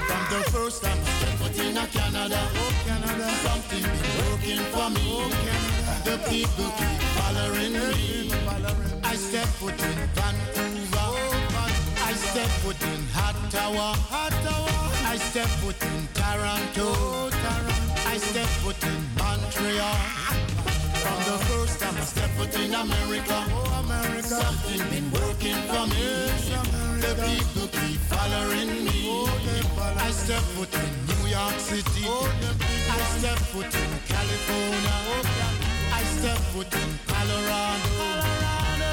From 0.00 0.22
the 0.32 0.40
first 0.50 0.82
time 0.82 0.96
I 0.98 1.10
step 1.20 1.34
foot 1.40 1.58
in 1.60 1.76
a 1.76 1.86
Canada, 1.88 2.40
something 3.44 3.82
been 3.82 4.08
working 4.24 4.64
for 4.72 4.88
me. 4.96 5.28
The 6.08 6.16
people 6.30 6.72
keep 6.78 7.00
following 7.20 7.74
me. 7.74 8.32
I 9.04 9.14
step 9.14 9.46
foot 9.60 9.78
in 9.78 9.98
Vancouver. 10.16 11.10
I 12.08 12.12
step 12.14 12.48
foot 12.64 12.82
in 12.82 13.04
Ottawa. 13.14 13.94
I 15.04 15.18
step 15.18 15.48
foot 15.60 15.76
in 15.84 16.08
Toronto. 16.14 17.28
I 18.06 18.16
step 18.16 18.48
foot 18.64 18.82
in 18.84 19.00
Montreal. 19.18 20.24
From 21.04 21.20
the 21.28 21.38
first 21.44 21.80
time 21.80 21.94
I 21.98 22.00
stepped 22.00 22.32
foot 22.32 22.54
in 22.58 22.72
America, 22.72 23.38
something 24.22 24.80
been 24.88 25.10
working 25.12 25.60
for 25.68 25.84
me. 25.92 26.32
The 27.04 27.12
people 27.28 27.68
keep 27.68 28.00
following 28.08 28.70
me. 28.86 29.28
I 30.00 30.10
step 30.10 30.40
foot 30.56 30.72
in 30.72 30.90
New 31.04 31.28
York 31.28 31.58
City. 31.60 32.08
I 32.08 32.98
step 33.20 33.38
foot 33.52 33.68
in 33.84 33.90
California. 34.08 34.96
I 35.92 36.02
step 36.16 36.38
foot 36.52 36.72
in 36.72 36.90
Colorado. 37.12 38.00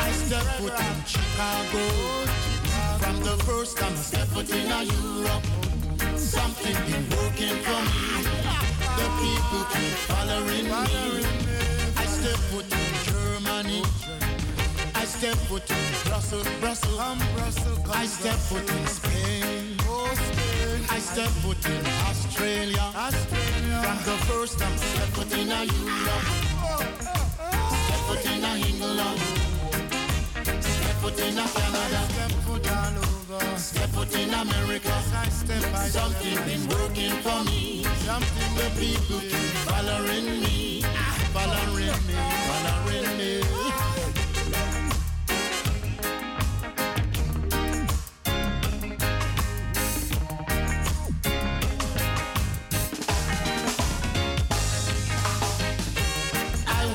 I 0.03 0.11
step 0.11 0.47
foot 0.59 0.75
in 0.75 0.97
Chicago. 1.07 1.83
From 2.99 3.23
the 3.23 3.37
first 3.47 3.77
time 3.77 3.93
I 3.93 4.03
step 4.09 4.27
foot 4.35 4.49
in 4.51 4.67
Europe, 4.67 5.45
something 6.17 6.75
been 6.91 7.05
working 7.15 7.55
for 7.63 7.81
me. 7.87 8.27
The 8.99 9.07
people 9.23 9.63
keep 9.71 9.95
following 10.11 10.65
me. 10.67 11.40
I 12.31 12.33
step 12.33 12.49
foot 12.49 12.71
in 12.71 12.93
Germany. 13.11 13.83
I 14.95 15.03
step 15.03 15.35
foot 15.49 15.69
in 15.69 15.77
Brussels, 16.05 16.47
Brussels, 16.61 16.97
I 17.91 18.05
step 18.05 18.35
foot 18.35 18.69
in 18.69 18.83
oh, 18.83 18.85
Spain. 18.87 19.75
I 20.89 20.99
step 20.99 21.27
foot 21.43 21.65
in 21.65 21.85
Australia. 22.07 22.87
From 23.83 23.97
the 24.07 24.17
first 24.31 24.59
time 24.59 24.71
I 24.71 24.75
step 24.77 25.09
foot 25.09 25.33
in 25.33 25.47
Europe. 25.49 26.25
Oh, 26.63 26.87
oh, 27.41 27.75
step 27.83 28.01
foot 28.07 28.25
in 28.31 28.43
England. 28.63 29.19
Step 30.63 30.95
foot 31.03 31.19
in 31.19 31.35
Canada. 31.35 32.01
Step 32.13 32.31
foot 32.47 32.71
all 32.71 32.95
over. 33.35 33.57
Step 33.57 33.89
foot 33.89 34.15
in 34.15 34.33
America. 34.33 34.93
Something 35.89 36.35
been 36.45 36.65
working 36.69 37.11
for 37.25 37.43
me. 37.43 37.83
Something 38.07 38.55
the 38.55 38.71
people 38.79 39.19
keep 39.19 39.51
following 39.67 40.39
me. 40.39 40.80
I 41.33 41.37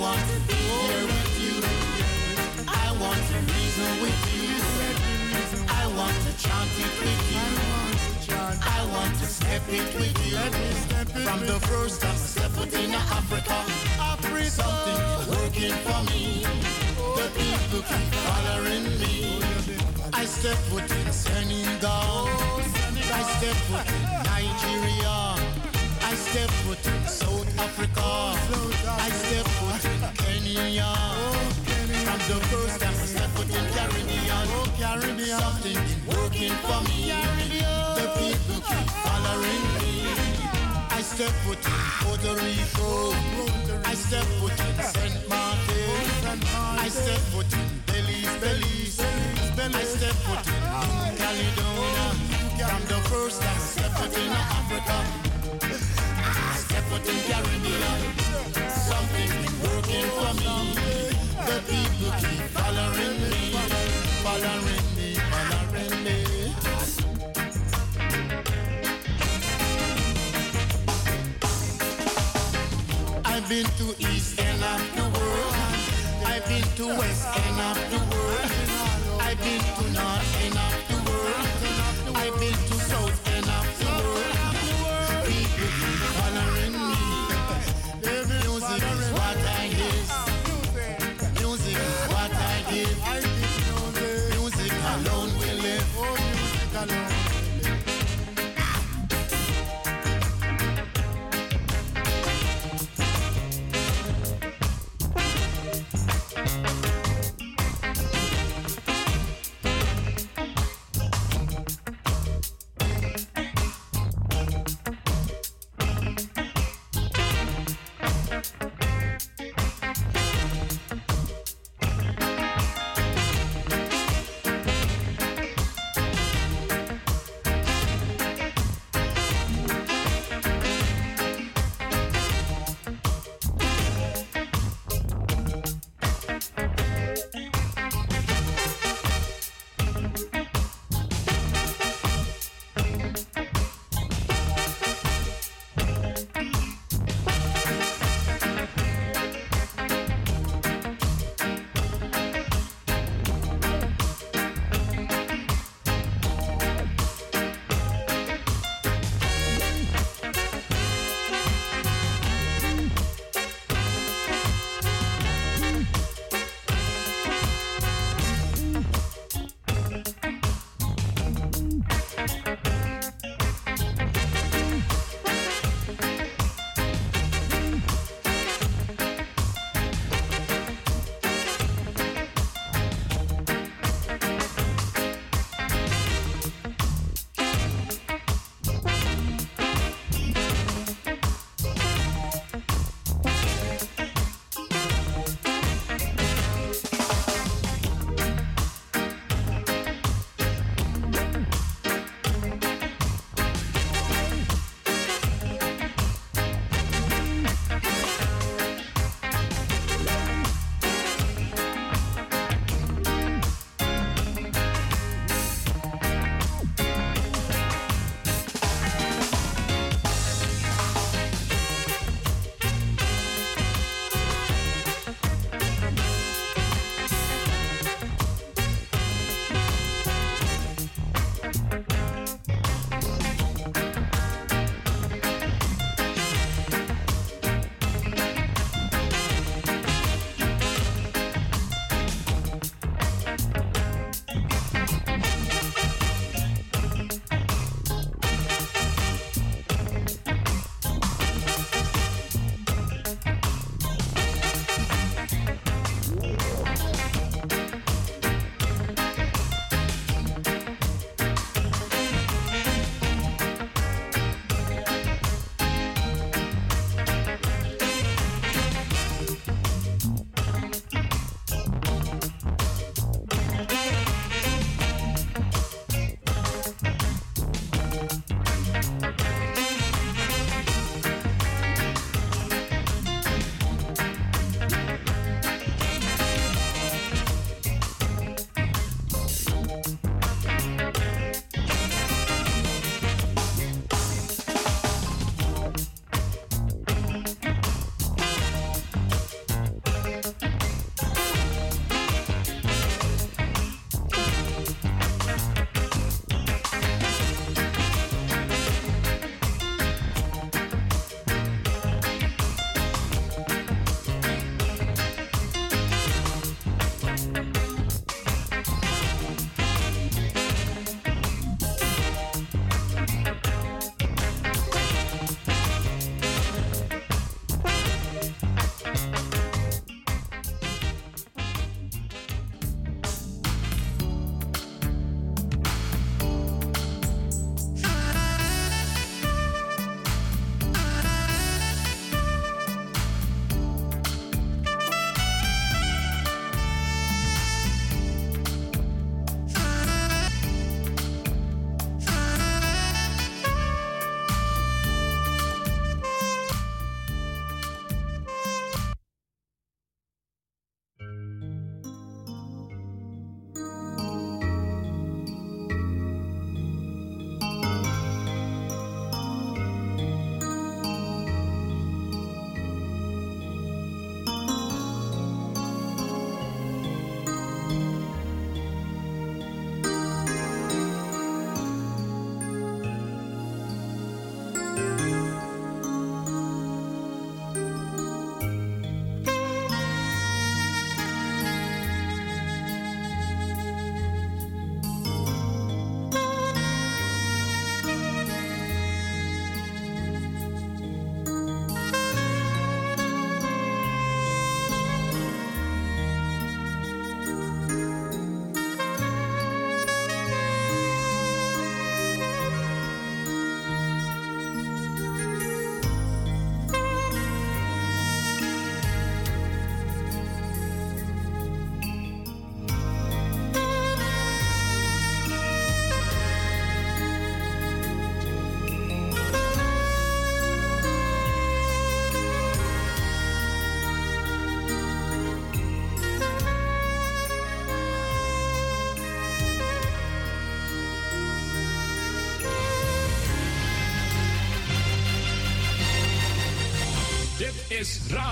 want 0.00 0.20
to 0.28 0.38
be 0.46 0.54
here 0.54 1.06
with 1.06 1.32
you. 1.40 1.56
I 2.68 2.92
want 3.00 3.16
to 3.16 3.38
reason 3.54 3.92
with 4.02 4.22
you. 4.36 4.56
I 5.68 5.86
want 5.96 6.16
to 6.16 6.32
chant 6.36 6.70
it 6.76 6.94
with 7.00 7.22
you. 7.32 7.46
I 8.62 8.84
want 8.92 9.14
to 9.18 9.26
step 9.26 9.62
it 9.68 9.94
with 9.94 10.18
you. 10.26 10.36
From 11.24 11.40
the 11.46 11.58
first 11.60 12.02
time 12.02 12.16
step 12.16 12.50
foot 12.50 12.74
in 12.74 12.92
Africa, 12.92 13.95
something 14.44 14.96
is 14.96 15.28
working 15.28 15.76
for 15.86 16.00
me. 16.10 16.44
The 17.16 17.26
people 17.34 17.82
keep 17.88 18.08
following 18.26 18.84
me. 19.00 19.40
I 20.12 20.24
step 20.24 20.56
foot 20.68 20.90
in 20.90 21.12
Senegal. 21.12 22.28
I 23.18 23.22
step 23.36 23.56
foot 23.68 23.86
in 23.96 24.04
Nigeria. 24.30 25.16
I 26.10 26.14
step 26.14 26.50
foot 26.64 26.86
in 26.86 27.06
South 27.06 27.48
Africa. 27.58 28.02
I 29.06 29.08
step 29.10 29.46
foot 29.58 29.84
in 29.92 30.00
Kenya. 30.22 30.92
From 32.04 32.20
the 32.28 32.38
first 32.50 32.80
time 32.80 32.94
I 32.94 33.06
step 33.06 33.30
foot 33.36 33.50
in 33.50 33.66
Caribbean, 33.74 34.46
Caribbean. 34.78 35.38
something 35.40 35.78
working 36.06 36.54
for 36.66 36.80
me. 36.88 37.10
The 37.98 38.06
people 38.20 38.60
keep 38.68 38.90
following 39.04 39.62
me. 39.74 39.75
I 41.16 41.18
step 41.18 41.32
foot 41.46 41.64
in 41.64 41.72
Puerto 42.04 42.34
Rico. 42.44 43.16
I 43.86 43.94
step 43.94 44.24
foot 44.36 44.52
in 44.52 44.82
Saint 44.84 45.28
Martin. 45.30 46.42
I 46.52 46.88
step 46.90 47.20
foot 47.32 47.50
in 47.54 47.80
Belize, 47.86 48.36
Belize. 48.36 49.00
I 49.00 49.84
step 49.84 50.12
foot 50.12 50.46
in 50.46 50.60
New 50.60 51.16
Caledonia. 51.16 52.06
From 52.68 52.82
the 52.84 53.00
first 53.08 53.40
time 53.40 53.58
step 53.60 53.92
foot 53.92 54.14
in 54.14 54.30
Africa. 54.30 54.96
I 56.20 56.56
step 56.58 56.84
foot 56.84 57.08
in 57.08 57.18
Caribbean. 57.32 57.96
Something 58.68 59.32
working 59.64 60.08
for 60.20 60.34
me. 60.36 61.16
The 61.48 61.58
people 61.64 62.12
keep 62.20 62.44
following 62.52 63.16
me, 63.22 63.56
following 64.22 64.85
I've 73.46 73.50
been 73.50 73.64
to 73.78 73.94
east 74.00 74.40
end 74.40 74.60
of 74.60 74.82
the 74.96 75.02
world. 75.02 75.54
I've 76.26 76.44
been 76.48 76.66
to 76.78 76.86
west 76.98 77.28
end 77.38 77.60
of 77.60 77.78
the 77.92 77.98
world. 78.10 79.20
I've 79.20 79.38
been 79.38 79.60
to 79.60 79.85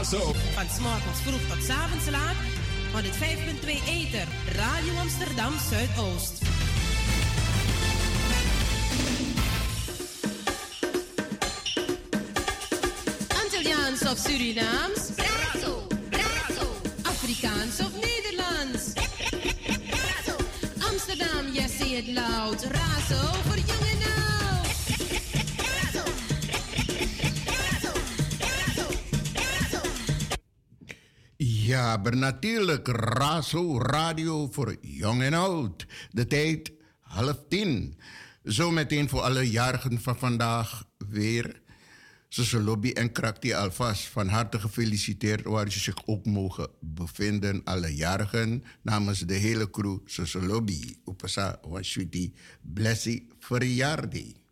Razo. 0.04 0.34
Van 0.54 0.68
s'morgens 0.76 1.20
vroeg 1.22 1.40
tot 1.48 1.70
avonds 1.70 2.08
laat. 2.10 2.36
105.2 2.92 3.68
Eter. 3.86 4.26
Radio 4.56 4.96
Amsterdam 5.00 5.52
Zuidoost. 5.70 6.38
Antilliaans 13.42 14.02
of 14.02 14.18
Surinaams? 14.18 15.00
Razo, 15.16 15.86
razo. 16.10 16.66
Afrikaans 17.02 17.80
of 17.80 17.90
Nederlands? 18.08 18.82
Amsterdam, 20.90 21.52
yes, 21.52 21.76
say 21.78 21.96
it 21.96 22.06
loud. 22.06 22.62
Razo 22.62 23.22
voor 23.46 23.56
jong 23.56 23.73
Ja, 31.74 31.96
maar 31.96 32.16
natuurlijk 32.16 32.88
Razo 32.88 33.78
Radio 33.78 34.48
voor 34.50 34.76
jong 34.80 35.22
en 35.22 35.34
oud. 35.34 35.86
De 36.10 36.26
tijd 36.26 36.72
half 37.00 37.38
tien. 37.48 37.98
Zometeen 38.42 39.08
voor 39.08 39.20
alle 39.20 39.50
jarigen 39.50 40.00
van 40.00 40.18
vandaag 40.18 40.84
weer. 41.08 41.62
Zussen 42.28 42.82
en 42.92 43.12
Krakti 43.12 43.52
alvast 43.54 44.04
van 44.06 44.28
harte 44.28 44.60
gefeliciteerd 44.60 45.44
waar 45.44 45.70
ze 45.72 45.78
zich 45.78 46.06
ook 46.06 46.26
mogen 46.26 46.68
bevinden. 46.80 47.64
Alle 47.64 47.94
jarigen 47.94 48.64
namens 48.82 49.20
de 49.20 49.34
hele 49.34 49.70
crew 49.70 49.98
Zussen 50.04 50.46
Lobby. 50.46 50.96
Upasa 51.06 51.58
Washwiti 51.62 52.34
Blessie 52.60 53.28
verjaardag. 53.38 54.42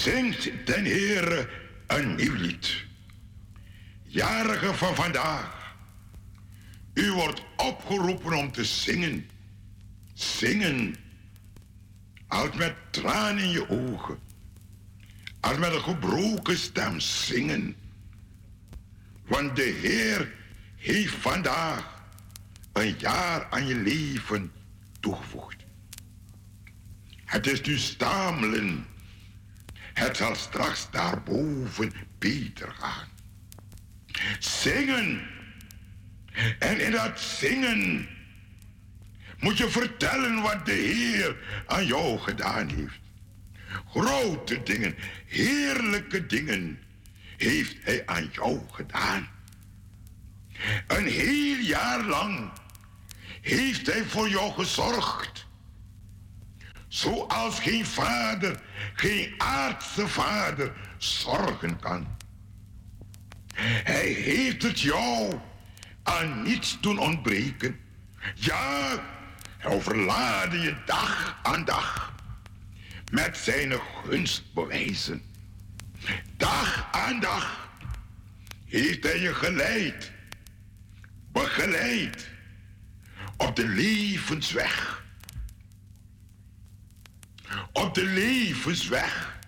Zingt 0.00 0.50
den 0.64 0.84
Heere 0.84 1.48
een 1.86 2.14
nieuw 2.14 2.34
lied. 2.34 2.84
Jarigen 4.02 4.74
van 4.74 4.94
vandaag. 4.94 5.76
U 6.94 7.12
wordt 7.12 7.42
opgeroepen 7.56 8.32
om 8.32 8.52
te 8.52 8.64
zingen. 8.64 9.28
Zingen. 10.14 10.94
Als 12.26 12.52
met 12.52 12.74
tranen 12.90 13.42
in 13.42 13.50
je 13.50 13.68
ogen. 13.68 14.18
Als 15.40 15.58
met 15.58 15.72
een 15.72 15.80
gebroken 15.80 16.58
stem 16.58 17.00
zingen. 17.00 17.76
Want 19.26 19.56
de 19.56 19.78
Heer 19.80 20.32
heeft 20.76 21.14
vandaag 21.14 22.04
een 22.72 22.94
jaar 22.98 23.46
aan 23.50 23.66
je 23.66 23.74
leven 23.76 24.52
toegevoegd. 25.00 25.56
Het 27.24 27.46
is 27.46 27.60
nu 27.60 27.78
stamelen. 27.78 28.90
Het 29.92 30.16
zal 30.16 30.34
straks 30.34 30.90
daarboven 30.90 31.92
beter 32.18 32.74
gaan. 32.78 33.08
Zingen. 34.38 35.22
En 36.58 36.80
in 36.80 36.90
dat 36.90 37.20
zingen 37.20 38.08
moet 39.38 39.58
je 39.58 39.70
vertellen 39.70 40.42
wat 40.42 40.66
de 40.66 40.72
Heer 40.72 41.36
aan 41.66 41.86
jou 41.86 42.18
gedaan 42.18 42.68
heeft. 42.68 43.00
Grote 43.88 44.62
dingen, 44.62 44.94
heerlijke 45.26 46.26
dingen 46.26 46.78
heeft 47.36 47.76
Hij 47.80 48.06
aan 48.06 48.28
jou 48.32 48.60
gedaan. 48.70 49.28
Een 50.86 51.06
heel 51.06 51.56
jaar 51.56 52.04
lang 52.04 52.50
heeft 53.40 53.86
Hij 53.86 54.04
voor 54.04 54.28
jou 54.28 54.52
gezorgd. 54.52 55.46
Zoals 56.92 57.60
geen 57.60 57.86
vader, 57.86 58.60
geen 58.94 59.34
aardse 59.38 60.08
vader 60.08 60.72
zorgen 60.98 61.78
kan. 61.78 62.16
Hij 63.84 64.06
heeft 64.06 64.62
het 64.62 64.80
jou 64.80 65.40
aan 66.02 66.42
niets 66.42 66.80
doen 66.80 66.98
ontbreken. 66.98 67.80
Ja, 68.34 69.02
hij 69.58 69.70
overlaadde 69.70 70.58
je 70.58 70.76
dag 70.86 71.38
aan 71.42 71.64
dag 71.64 72.14
met 73.10 73.36
zijn 73.36 73.72
gunstbewijzen. 74.04 75.22
Dag 76.36 76.88
aan 76.90 77.20
dag 77.20 77.70
heeft 78.66 79.02
hij 79.02 79.20
je 79.20 79.34
geleid, 79.34 80.12
begeleid 81.32 82.28
op 83.36 83.56
de 83.56 83.66
levensweg 83.68 85.01
op 87.72 87.94
de 87.94 88.04
levensweg. 88.04 89.40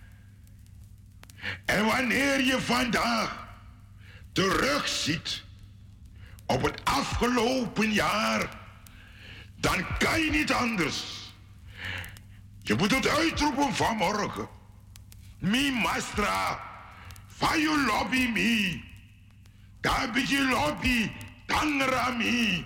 En 1.65 1.85
wanneer 1.85 2.43
je 2.43 2.61
vandaag 2.61 3.47
terugziet 4.31 5.43
op 6.45 6.63
het 6.63 6.81
afgelopen 6.83 7.91
jaar, 7.91 8.49
dan 9.55 9.85
kan 9.97 10.19
je 10.19 10.31
niet 10.31 10.53
anders. 10.53 11.03
Je 12.61 12.75
moet 12.75 12.91
het 12.91 13.07
uitroepen 13.07 13.73
vanmorgen. 13.73 14.47
Mi 15.39 15.71
mastra, 15.71 16.59
van 17.27 17.59
je 17.59 17.83
lobby 17.87 18.27
mi. 18.27 18.83
Daar 19.81 20.19
je 20.19 20.47
lobby, 20.49 21.11
tangra 21.45 22.09
mi. 22.09 22.65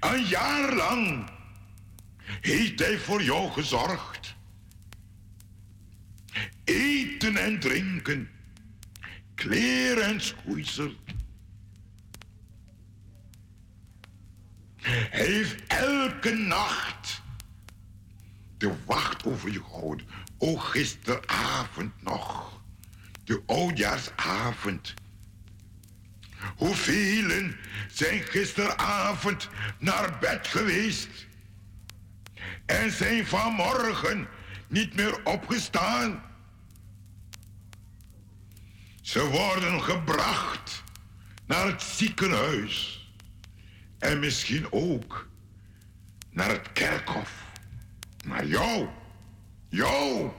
Een 0.00 0.24
jaar 0.24 0.74
lang 0.74 1.30
heeft 2.40 2.78
hij 2.78 2.98
voor 2.98 3.22
jou 3.22 3.50
gezorgd. 3.50 4.34
Eten 6.64 7.36
en 7.36 7.60
drinken, 7.60 8.30
kleren 9.34 10.04
en 10.04 10.20
schoeisel. 10.20 10.92
Hij 14.86 15.26
heeft 15.26 15.66
elke 15.66 16.34
nacht 16.34 17.22
de 18.58 18.74
wacht 18.84 19.24
over 19.24 19.52
je 19.52 19.62
gehouden. 19.62 20.06
O, 20.38 20.56
gisteravond 20.56 22.02
nog, 22.02 22.60
de 23.24 23.42
oudjaarsavond 23.46 24.94
Hoeveel 26.56 27.50
zijn 27.88 28.22
gisteravond 28.22 29.48
naar 29.78 30.18
bed 30.18 30.46
geweest 30.46 31.26
en 32.66 32.90
zijn 32.90 33.26
vanmorgen 33.26 34.28
niet 34.68 34.94
meer 34.94 35.24
opgestaan? 35.24 36.22
Ze 39.02 39.24
worden 39.24 39.82
gebracht 39.82 40.82
naar 41.46 41.66
het 41.66 41.82
ziekenhuis 41.82 43.04
en 43.98 44.18
misschien 44.18 44.72
ook 44.72 45.28
naar 46.30 46.48
het 46.48 46.72
kerkhof. 46.72 47.44
Maar 48.26 48.46
jou, 48.46 48.88
jou, 49.68 50.30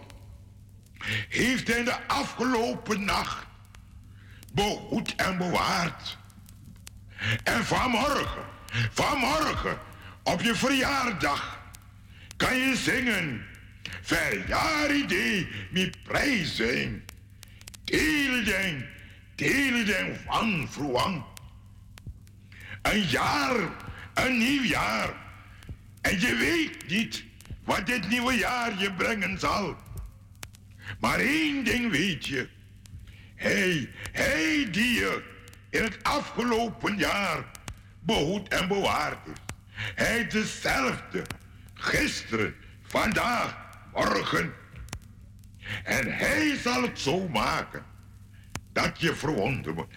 heeft 1.30 1.68
hij 1.68 1.84
de 1.84 2.08
afgelopen 2.08 3.06
nacht 3.06 3.47
behoed 4.58 5.16
en 5.16 5.38
bewaard. 5.38 6.18
En 7.44 7.66
vanmorgen, 7.66 8.44
vanmorgen, 8.92 9.78
op 10.24 10.42
je 10.42 10.56
verjaardag, 10.56 11.60
kan 12.38 12.58
je 12.58 12.76
zingen. 12.76 13.46
Verjaardag 14.02 15.46
met 15.72 16.04
prijzen. 16.04 17.06
Teelden, 17.84 18.86
teelden 19.36 20.18
van 20.26 20.68
vroeg. 20.70 21.26
Een 22.82 23.02
jaar, 23.02 23.56
een 24.14 24.38
nieuw 24.38 24.64
jaar. 24.64 25.14
En 26.02 26.20
je 26.20 26.36
weet 26.36 26.88
niet 26.88 27.24
wat 27.64 27.86
dit 27.86 28.10
nieuwe 28.10 28.34
jaar 28.34 28.80
je 28.80 28.94
brengen 28.94 29.40
zal. 29.40 29.78
Maar 31.00 31.20
één 31.20 31.64
ding 31.64 31.92
weet 31.92 32.26
je. 32.26 32.56
Hij, 33.38 33.90
hij 34.12 34.68
die 34.72 34.94
je 34.94 35.24
in 35.70 35.84
het 35.84 36.04
afgelopen 36.04 36.98
jaar 36.98 37.46
behoed 38.00 38.48
en 38.48 38.68
bewaard 38.68 39.28
is. 39.28 39.38
Hij 39.96 40.28
dezelfde. 40.28 41.22
Gisteren, 41.74 42.56
vandaag, 42.82 43.58
morgen. 43.94 44.54
En 45.84 46.18
hij 46.18 46.58
zal 46.58 46.82
het 46.82 47.00
zo 47.00 47.28
maken 47.28 47.86
dat 48.74 49.00
je 49.00 49.16
verwonderd 49.16 49.76
wordt. 49.76 49.94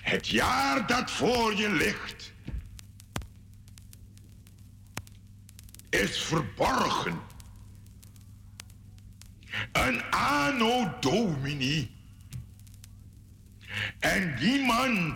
Het 0.00 0.28
jaar 0.28 0.86
dat 0.86 1.10
voor 1.10 1.54
je 1.54 1.70
ligt 1.70 2.32
is 5.90 6.22
verborgen. 6.22 7.18
Een 9.72 10.02
anno 10.10 10.94
domini. 11.00 11.93
En 14.04 14.34
niemand 14.40 15.14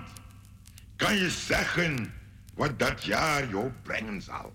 kan 0.96 1.16
je 1.16 1.30
zeggen 1.30 2.12
wat 2.54 2.78
dat 2.78 3.04
jaar 3.04 3.48
jou 3.48 3.70
brengen 3.82 4.22
zal. 4.22 4.52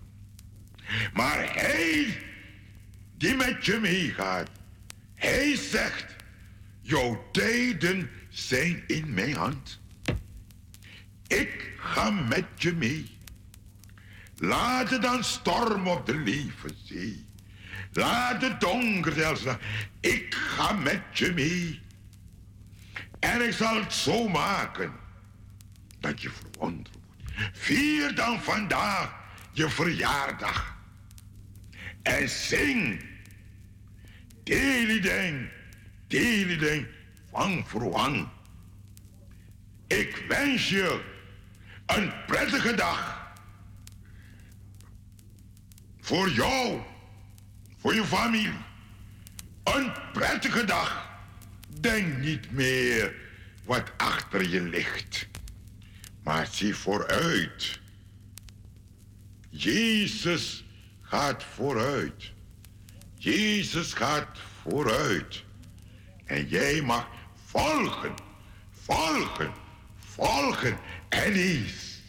Maar 1.12 1.54
hij 1.54 2.18
die 3.16 3.34
met 3.34 3.66
je 3.66 3.78
meegaat, 3.78 4.50
hij 5.14 5.56
zegt, 5.56 6.14
jouw 6.80 7.28
tijden 7.32 8.10
zijn 8.28 8.84
in 8.86 9.14
mijn 9.14 9.36
hand. 9.36 9.80
Ik 11.26 11.72
ga 11.78 12.10
met 12.10 12.46
je 12.56 12.72
mee. 12.72 13.16
Laat 14.36 14.90
het 14.90 15.02
dan 15.02 15.24
storm 15.24 15.88
op 15.88 16.06
de 16.06 16.16
levenzee. 16.16 17.24
Laat 17.92 18.42
het 18.42 18.60
donker 18.60 19.12
zelfs. 19.12 19.42
Ik 20.00 20.34
ga 20.34 20.72
met 20.72 21.02
je 21.12 21.32
mee. 21.32 21.82
En 23.24 23.46
ik 23.46 23.52
zal 23.52 23.74
het 23.74 23.92
zo 23.92 24.28
maken 24.28 24.92
dat 26.00 26.22
je 26.22 26.30
verwonderd 26.30 26.90
wordt. 26.94 27.58
Vier 27.58 28.14
dan 28.14 28.42
vandaag 28.42 29.14
je 29.52 29.70
verjaardag. 29.70 30.76
En 32.02 32.28
zing. 32.28 33.04
Delideng, 34.42 35.48
delideng, 36.06 36.86
van 37.30 37.64
verwang. 37.66 38.28
Ik 39.86 40.24
wens 40.28 40.68
je 40.68 41.04
een 41.86 42.12
prettige 42.26 42.74
dag. 42.74 43.32
Voor 46.00 46.30
jou, 46.30 46.80
voor 47.76 47.94
je 47.94 48.04
familie. 48.04 48.52
Een 49.64 49.92
prettige 50.12 50.64
dag. 50.64 51.03
Denk 51.84 52.18
niet 52.18 52.50
meer 52.50 53.14
wat 53.64 53.92
achter 53.96 54.48
je 54.48 54.60
ligt. 54.60 55.26
Maar 56.22 56.46
zie 56.50 56.74
vooruit. 56.74 57.80
Jezus 59.48 60.64
gaat 61.00 61.44
vooruit. 61.44 62.32
Jezus 63.16 63.92
gaat 63.92 64.38
vooruit. 64.62 65.44
En 66.24 66.48
jij 66.48 66.82
mag 66.82 67.08
volgen, 67.44 68.14
volgen, 68.70 69.52
volgen. 69.98 70.78
En 71.08 71.32
eens, 71.32 72.00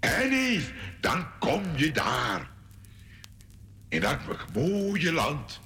en 0.00 0.32
eens, 0.32 0.64
dan 1.00 1.38
kom 1.38 1.62
je 1.76 1.92
daar. 1.92 2.50
In 3.88 4.00
dat 4.00 4.18
mooie 4.52 5.12
land. 5.12 5.60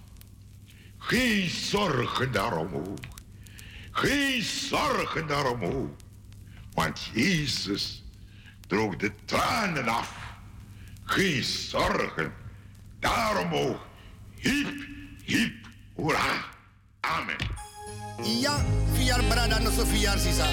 Geen 0.99 1.49
zorgen 1.51 2.33
daarom 2.33 2.97
Geen 3.99 4.43
zorgen 4.43 5.27
daarom 5.27 5.97
Want 6.75 7.11
Jezus 7.13 8.05
droog 8.67 8.97
de 8.97 9.13
tranen 9.25 9.89
af. 9.89 10.13
Geen 11.05 11.45
zorgen 11.45 12.33
daarom. 13.01 13.77
Hip, 14.35 14.87
hip, 15.25 15.53
hoera. 15.95 16.45
Amen. 17.01 17.37
Ja, 18.23 18.65
fiar 18.95 19.25
brada 19.25 19.59
no 19.59 19.71
so 19.71 19.85
fiar 19.85 20.19
sisa. 20.19 20.47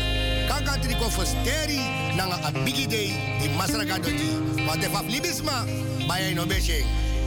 Kaka 0.48 0.80
triko 0.80 1.10
fosteri 1.10 1.80
nanga 2.16 2.38
abigi 2.42 2.88
day 2.88 3.14
di 3.42 3.50
masraka 3.58 4.00
doji. 4.00 4.66
Want 4.66 4.82
de 4.82 4.90
libisma, 5.08 5.66
bij 6.08 6.34
no 6.34 6.46
beshe. 6.46 6.84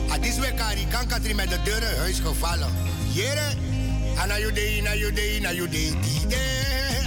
Adis 0.09 0.39
we 0.39 0.53
kari 0.53 0.87
kanka 0.87 1.19
tri 1.19 1.33
met 1.33 1.49
de 1.49 1.61
deuren 1.63 1.97
huis 1.97 2.19
gevallen. 2.19 2.71
Jere, 3.13 3.53
ana 4.21 4.37
you 4.39 4.51
day, 4.51 4.81
you 4.95 5.11
day, 5.11 5.39
you 5.39 5.67
day, 5.67 5.89
die 5.91 6.25
day. 6.29 6.99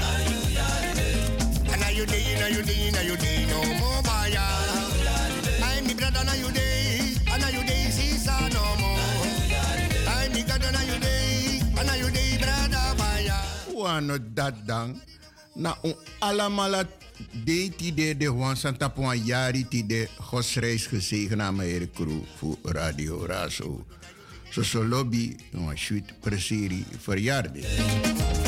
Ana 1.72 1.90
you 1.92 2.06
day, 2.06 2.24
you 2.50 2.62
day, 2.62 2.90
you 3.04 3.16
day, 3.16 3.46
no 3.46 3.58
more 3.80 4.02
mi 5.86 5.94
brada 5.94 6.24
na 6.24 6.32
you 6.34 6.50
day, 6.52 7.16
ana 7.32 7.50
you 7.50 7.62
day, 7.64 7.90
sisa 7.90 8.32
no 8.54 8.64
more. 8.80 8.96
Mi 10.34 10.42
brada 10.42 10.72
na 10.72 10.80
you 10.88 10.98
day, 11.00 11.60
ana 11.78 11.96
you 11.96 12.10
day. 12.10 12.22
Wano 13.74 14.18
dat 14.34 14.54
dan. 14.66 15.00
Na 15.54 15.74
un 15.84 15.94
alamala 16.20 16.86
de 17.44 17.68
ti 17.76 17.92
de 17.92 18.16
de 18.16 18.26
Juan 18.26 18.56
Santa 18.56 18.88
Pua 18.88 19.14
jari 19.16 19.68
ti 19.68 19.86
de 19.86 20.08
gosreis 20.30 20.86
gezegen 20.86 21.42
aan 21.42 21.56
mijn 21.56 21.90
crew 21.92 22.22
voor 22.36 22.56
Radio 22.62 23.26
Razo. 23.26 23.84
Zo 24.52 24.62
so 24.62 24.84
lobby 24.84 25.36
een 25.52 25.78
shoot 25.78 26.12
preseri 26.20 26.84
verjaardag. 26.98 28.41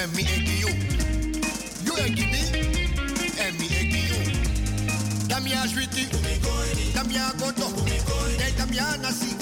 En 0.00 0.08
me 0.16 0.24
and 0.34 0.48
you. 0.48 0.68
You 1.84 1.94
and 2.02 2.16
give 2.16 2.30
me 2.32 2.40
and 3.38 3.58
me 3.60 3.66
and 3.80 3.92
you. 3.92 5.28
Damia 5.28 5.66
Shriti, 5.68 6.08
Damia 6.94 7.30
Goto, 7.38 7.68
Damia 8.56 8.96
Nasi, 9.02 9.36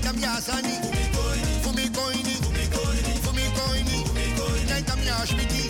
Damia 0.00 0.40
Sani, 0.40 0.78
Fumi 1.62 1.88
Koini, 1.90 2.36
Fumi 3.24 3.46
Koini, 3.56 3.98
Damia 4.86 5.26
Shriti, 5.26 5.62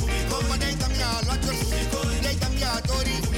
Damia 0.78 1.08
Lakers, 1.28 2.38
Damia 2.38 2.82
Tori. 2.86 3.31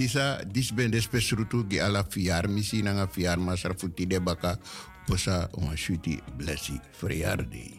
sisa 0.00 0.40
disben 0.48 0.88
des 0.90 1.04
pesrutu 1.12 1.58
gi 1.68 1.78
ala 1.84 2.00
fiar 2.08 2.48
misi 2.48 2.80
na 2.82 2.92
nga 2.96 3.06
fiar 3.06 3.36
masar 3.36 3.76
futi 3.76 4.06
de 4.08 4.18
baka 4.18 4.56
posa 5.06 5.48
on 5.60 5.76
shuti 5.76 6.16
blessi 6.38 6.80
friardi. 6.96 7.76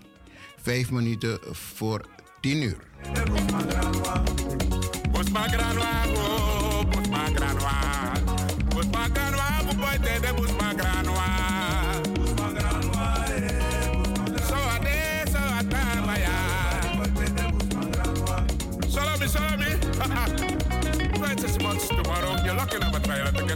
5 0.62 0.92
minuten 0.92 1.40
voor 1.78 2.06
10 2.42 2.62
uur. 2.62 2.82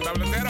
tabletero. 0.05 0.44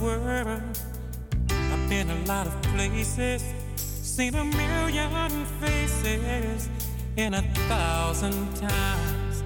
World. 0.00 0.62
I've 1.50 1.88
been 1.88 2.10
a 2.10 2.24
lot 2.26 2.46
of 2.46 2.62
places, 2.62 3.42
seen 3.76 4.34
a 4.34 4.44
million 4.44 5.44
faces 5.60 6.68
in 7.16 7.34
a 7.34 7.42
thousand 7.68 8.54
times. 8.56 9.42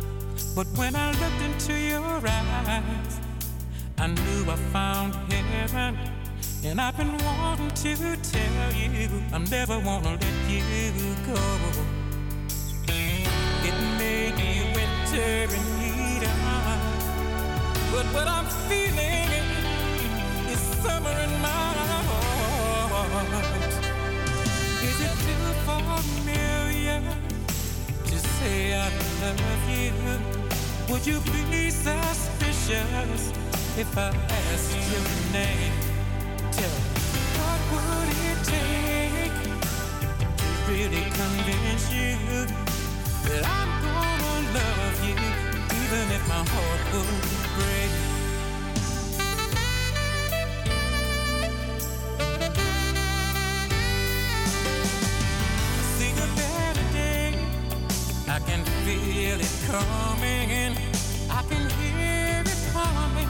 But 0.54 0.66
when 0.76 0.94
I 0.94 1.10
looked 1.12 1.42
into 1.42 1.72
your 1.72 2.02
eyes, 2.26 3.20
I 3.98 4.06
knew 4.06 4.50
I 4.50 4.56
found 4.72 5.14
heaven. 5.32 5.98
And 6.64 6.80
I've 6.80 6.96
been 6.96 7.16
wanting 7.24 7.70
to 7.70 8.16
tell 8.16 8.72
you, 8.72 9.08
I'm 9.32 9.44
never 9.44 9.78
wanna 9.78 10.12
let 10.12 10.50
you 10.50 10.62
go. 11.26 11.40
It 13.64 13.76
may 13.98 14.32
be 14.36 14.50
winter 14.74 15.54
in 15.54 15.66
Eden, 15.82 16.40
but 17.92 18.06
what 18.14 18.28
I'm 18.28 18.46
feeling 18.68 18.81
familiar 26.02 27.00
to 28.04 28.18
say 28.18 28.74
I 28.74 28.88
love 29.22 29.64
you? 29.70 29.92
Would 30.92 31.06
you 31.06 31.20
be 31.50 31.70
suspicious 31.70 33.32
if 33.78 33.96
I 33.96 34.10
asked 34.50 34.76
your 34.92 35.06
name? 35.32 35.72
Tell 36.52 36.74
me, 36.76 36.84
what 37.38 37.60
would 37.72 38.10
it 38.28 38.38
take 38.54 39.38
to 40.38 40.48
really 40.70 41.04
convince 41.20 41.84
you 41.92 42.16
that 43.26 43.42
I'm 43.46 43.70
gonna 43.86 44.34
love 44.58 44.98
you, 45.08 45.16
even 45.82 46.04
if 46.16 46.22
my 46.28 46.42
heart 46.52 46.82
would 46.92 47.22
break? 47.56 48.11
Coming. 59.66 60.76
I 61.30 61.42
can 61.48 61.64
hear 61.78 62.42
it 62.44 62.60
coming 62.72 63.28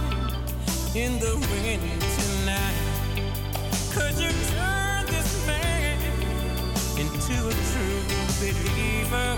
in 0.95 1.19
the 1.19 1.35
wind 1.51 2.01
tonight. 2.19 2.83
Could 3.93 4.17
you 4.19 4.33
turn 4.55 5.07
this 5.07 5.47
man 5.47 5.99
into 6.99 7.37
a 7.49 7.55
true 7.71 8.03
believer 8.41 9.31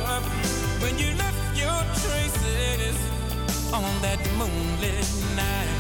when 0.83 0.99
you 0.99 1.11
left 1.16 1.57
your 1.57 1.81
traces 2.03 2.97
on 3.73 3.91
that 4.03 4.21
moonlit 4.39 5.09
night? 5.37 5.74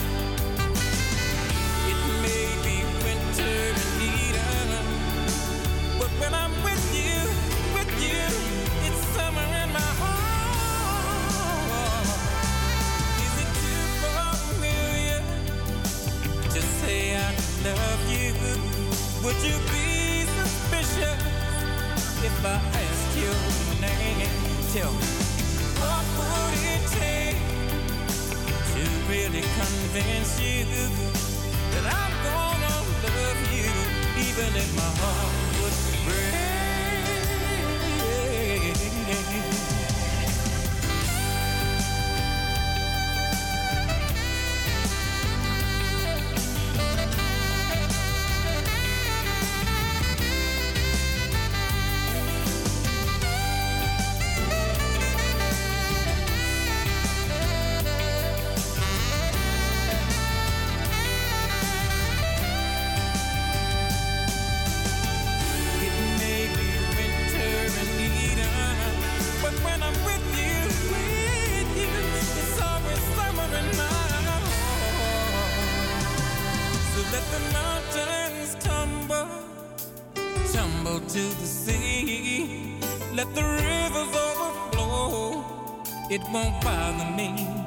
It 86.14 86.22
won't 86.30 86.62
bother 86.62 87.10
me. 87.16 87.63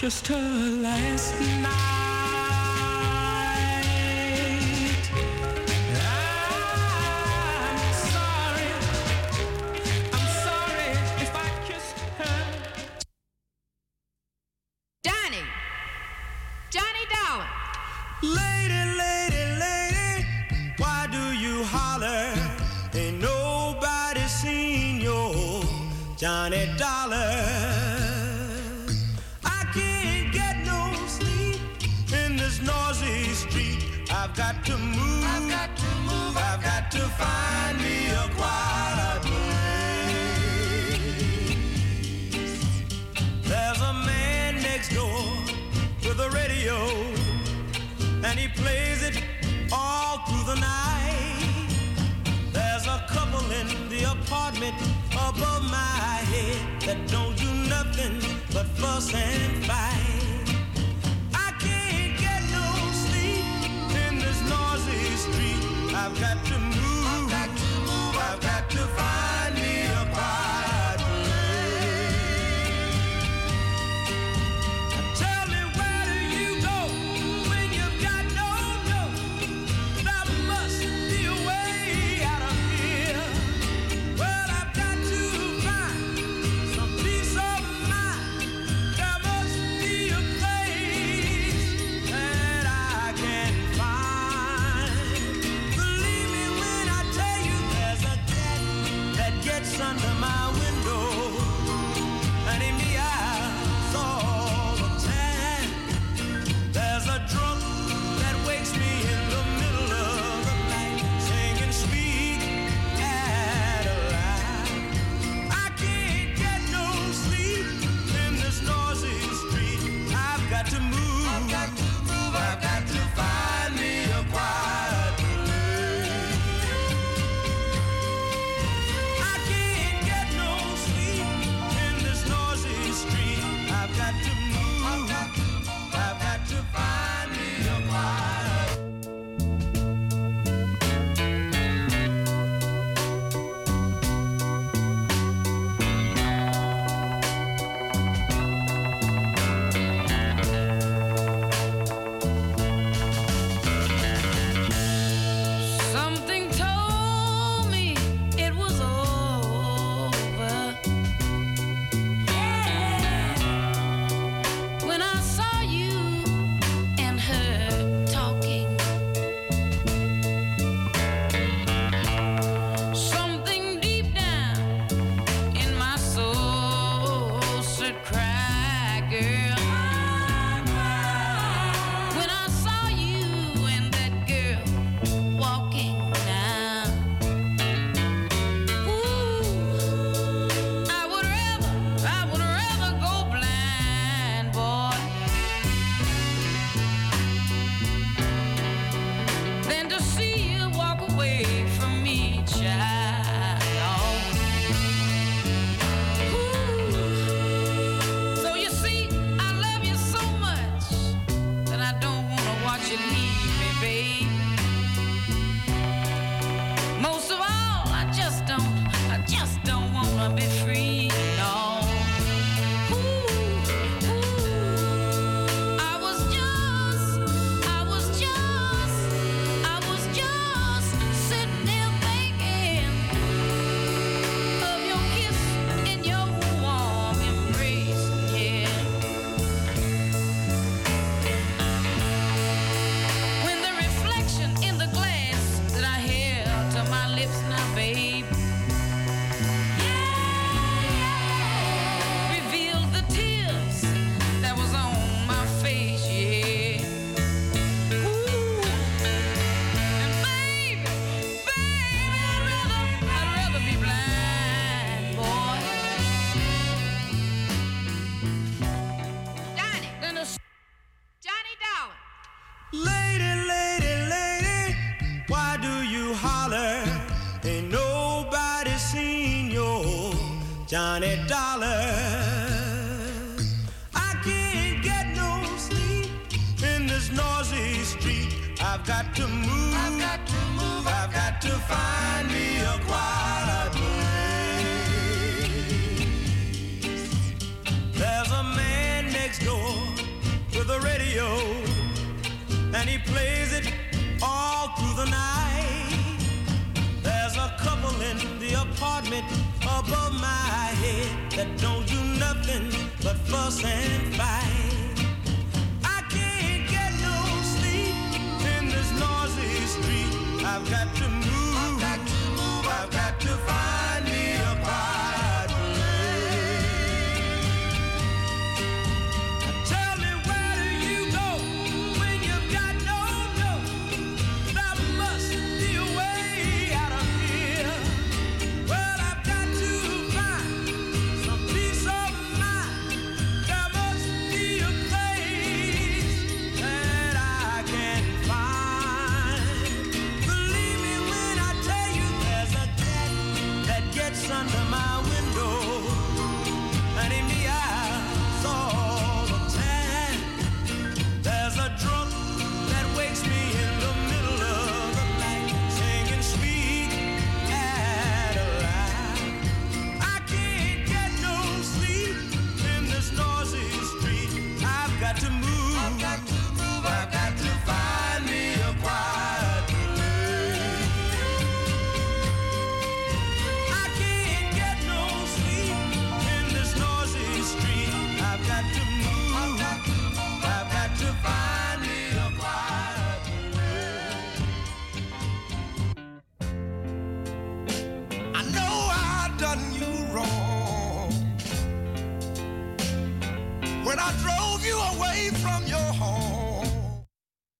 Kissed 0.00 0.28
her 0.28 0.70
last 0.80 1.34
night. 1.60 1.87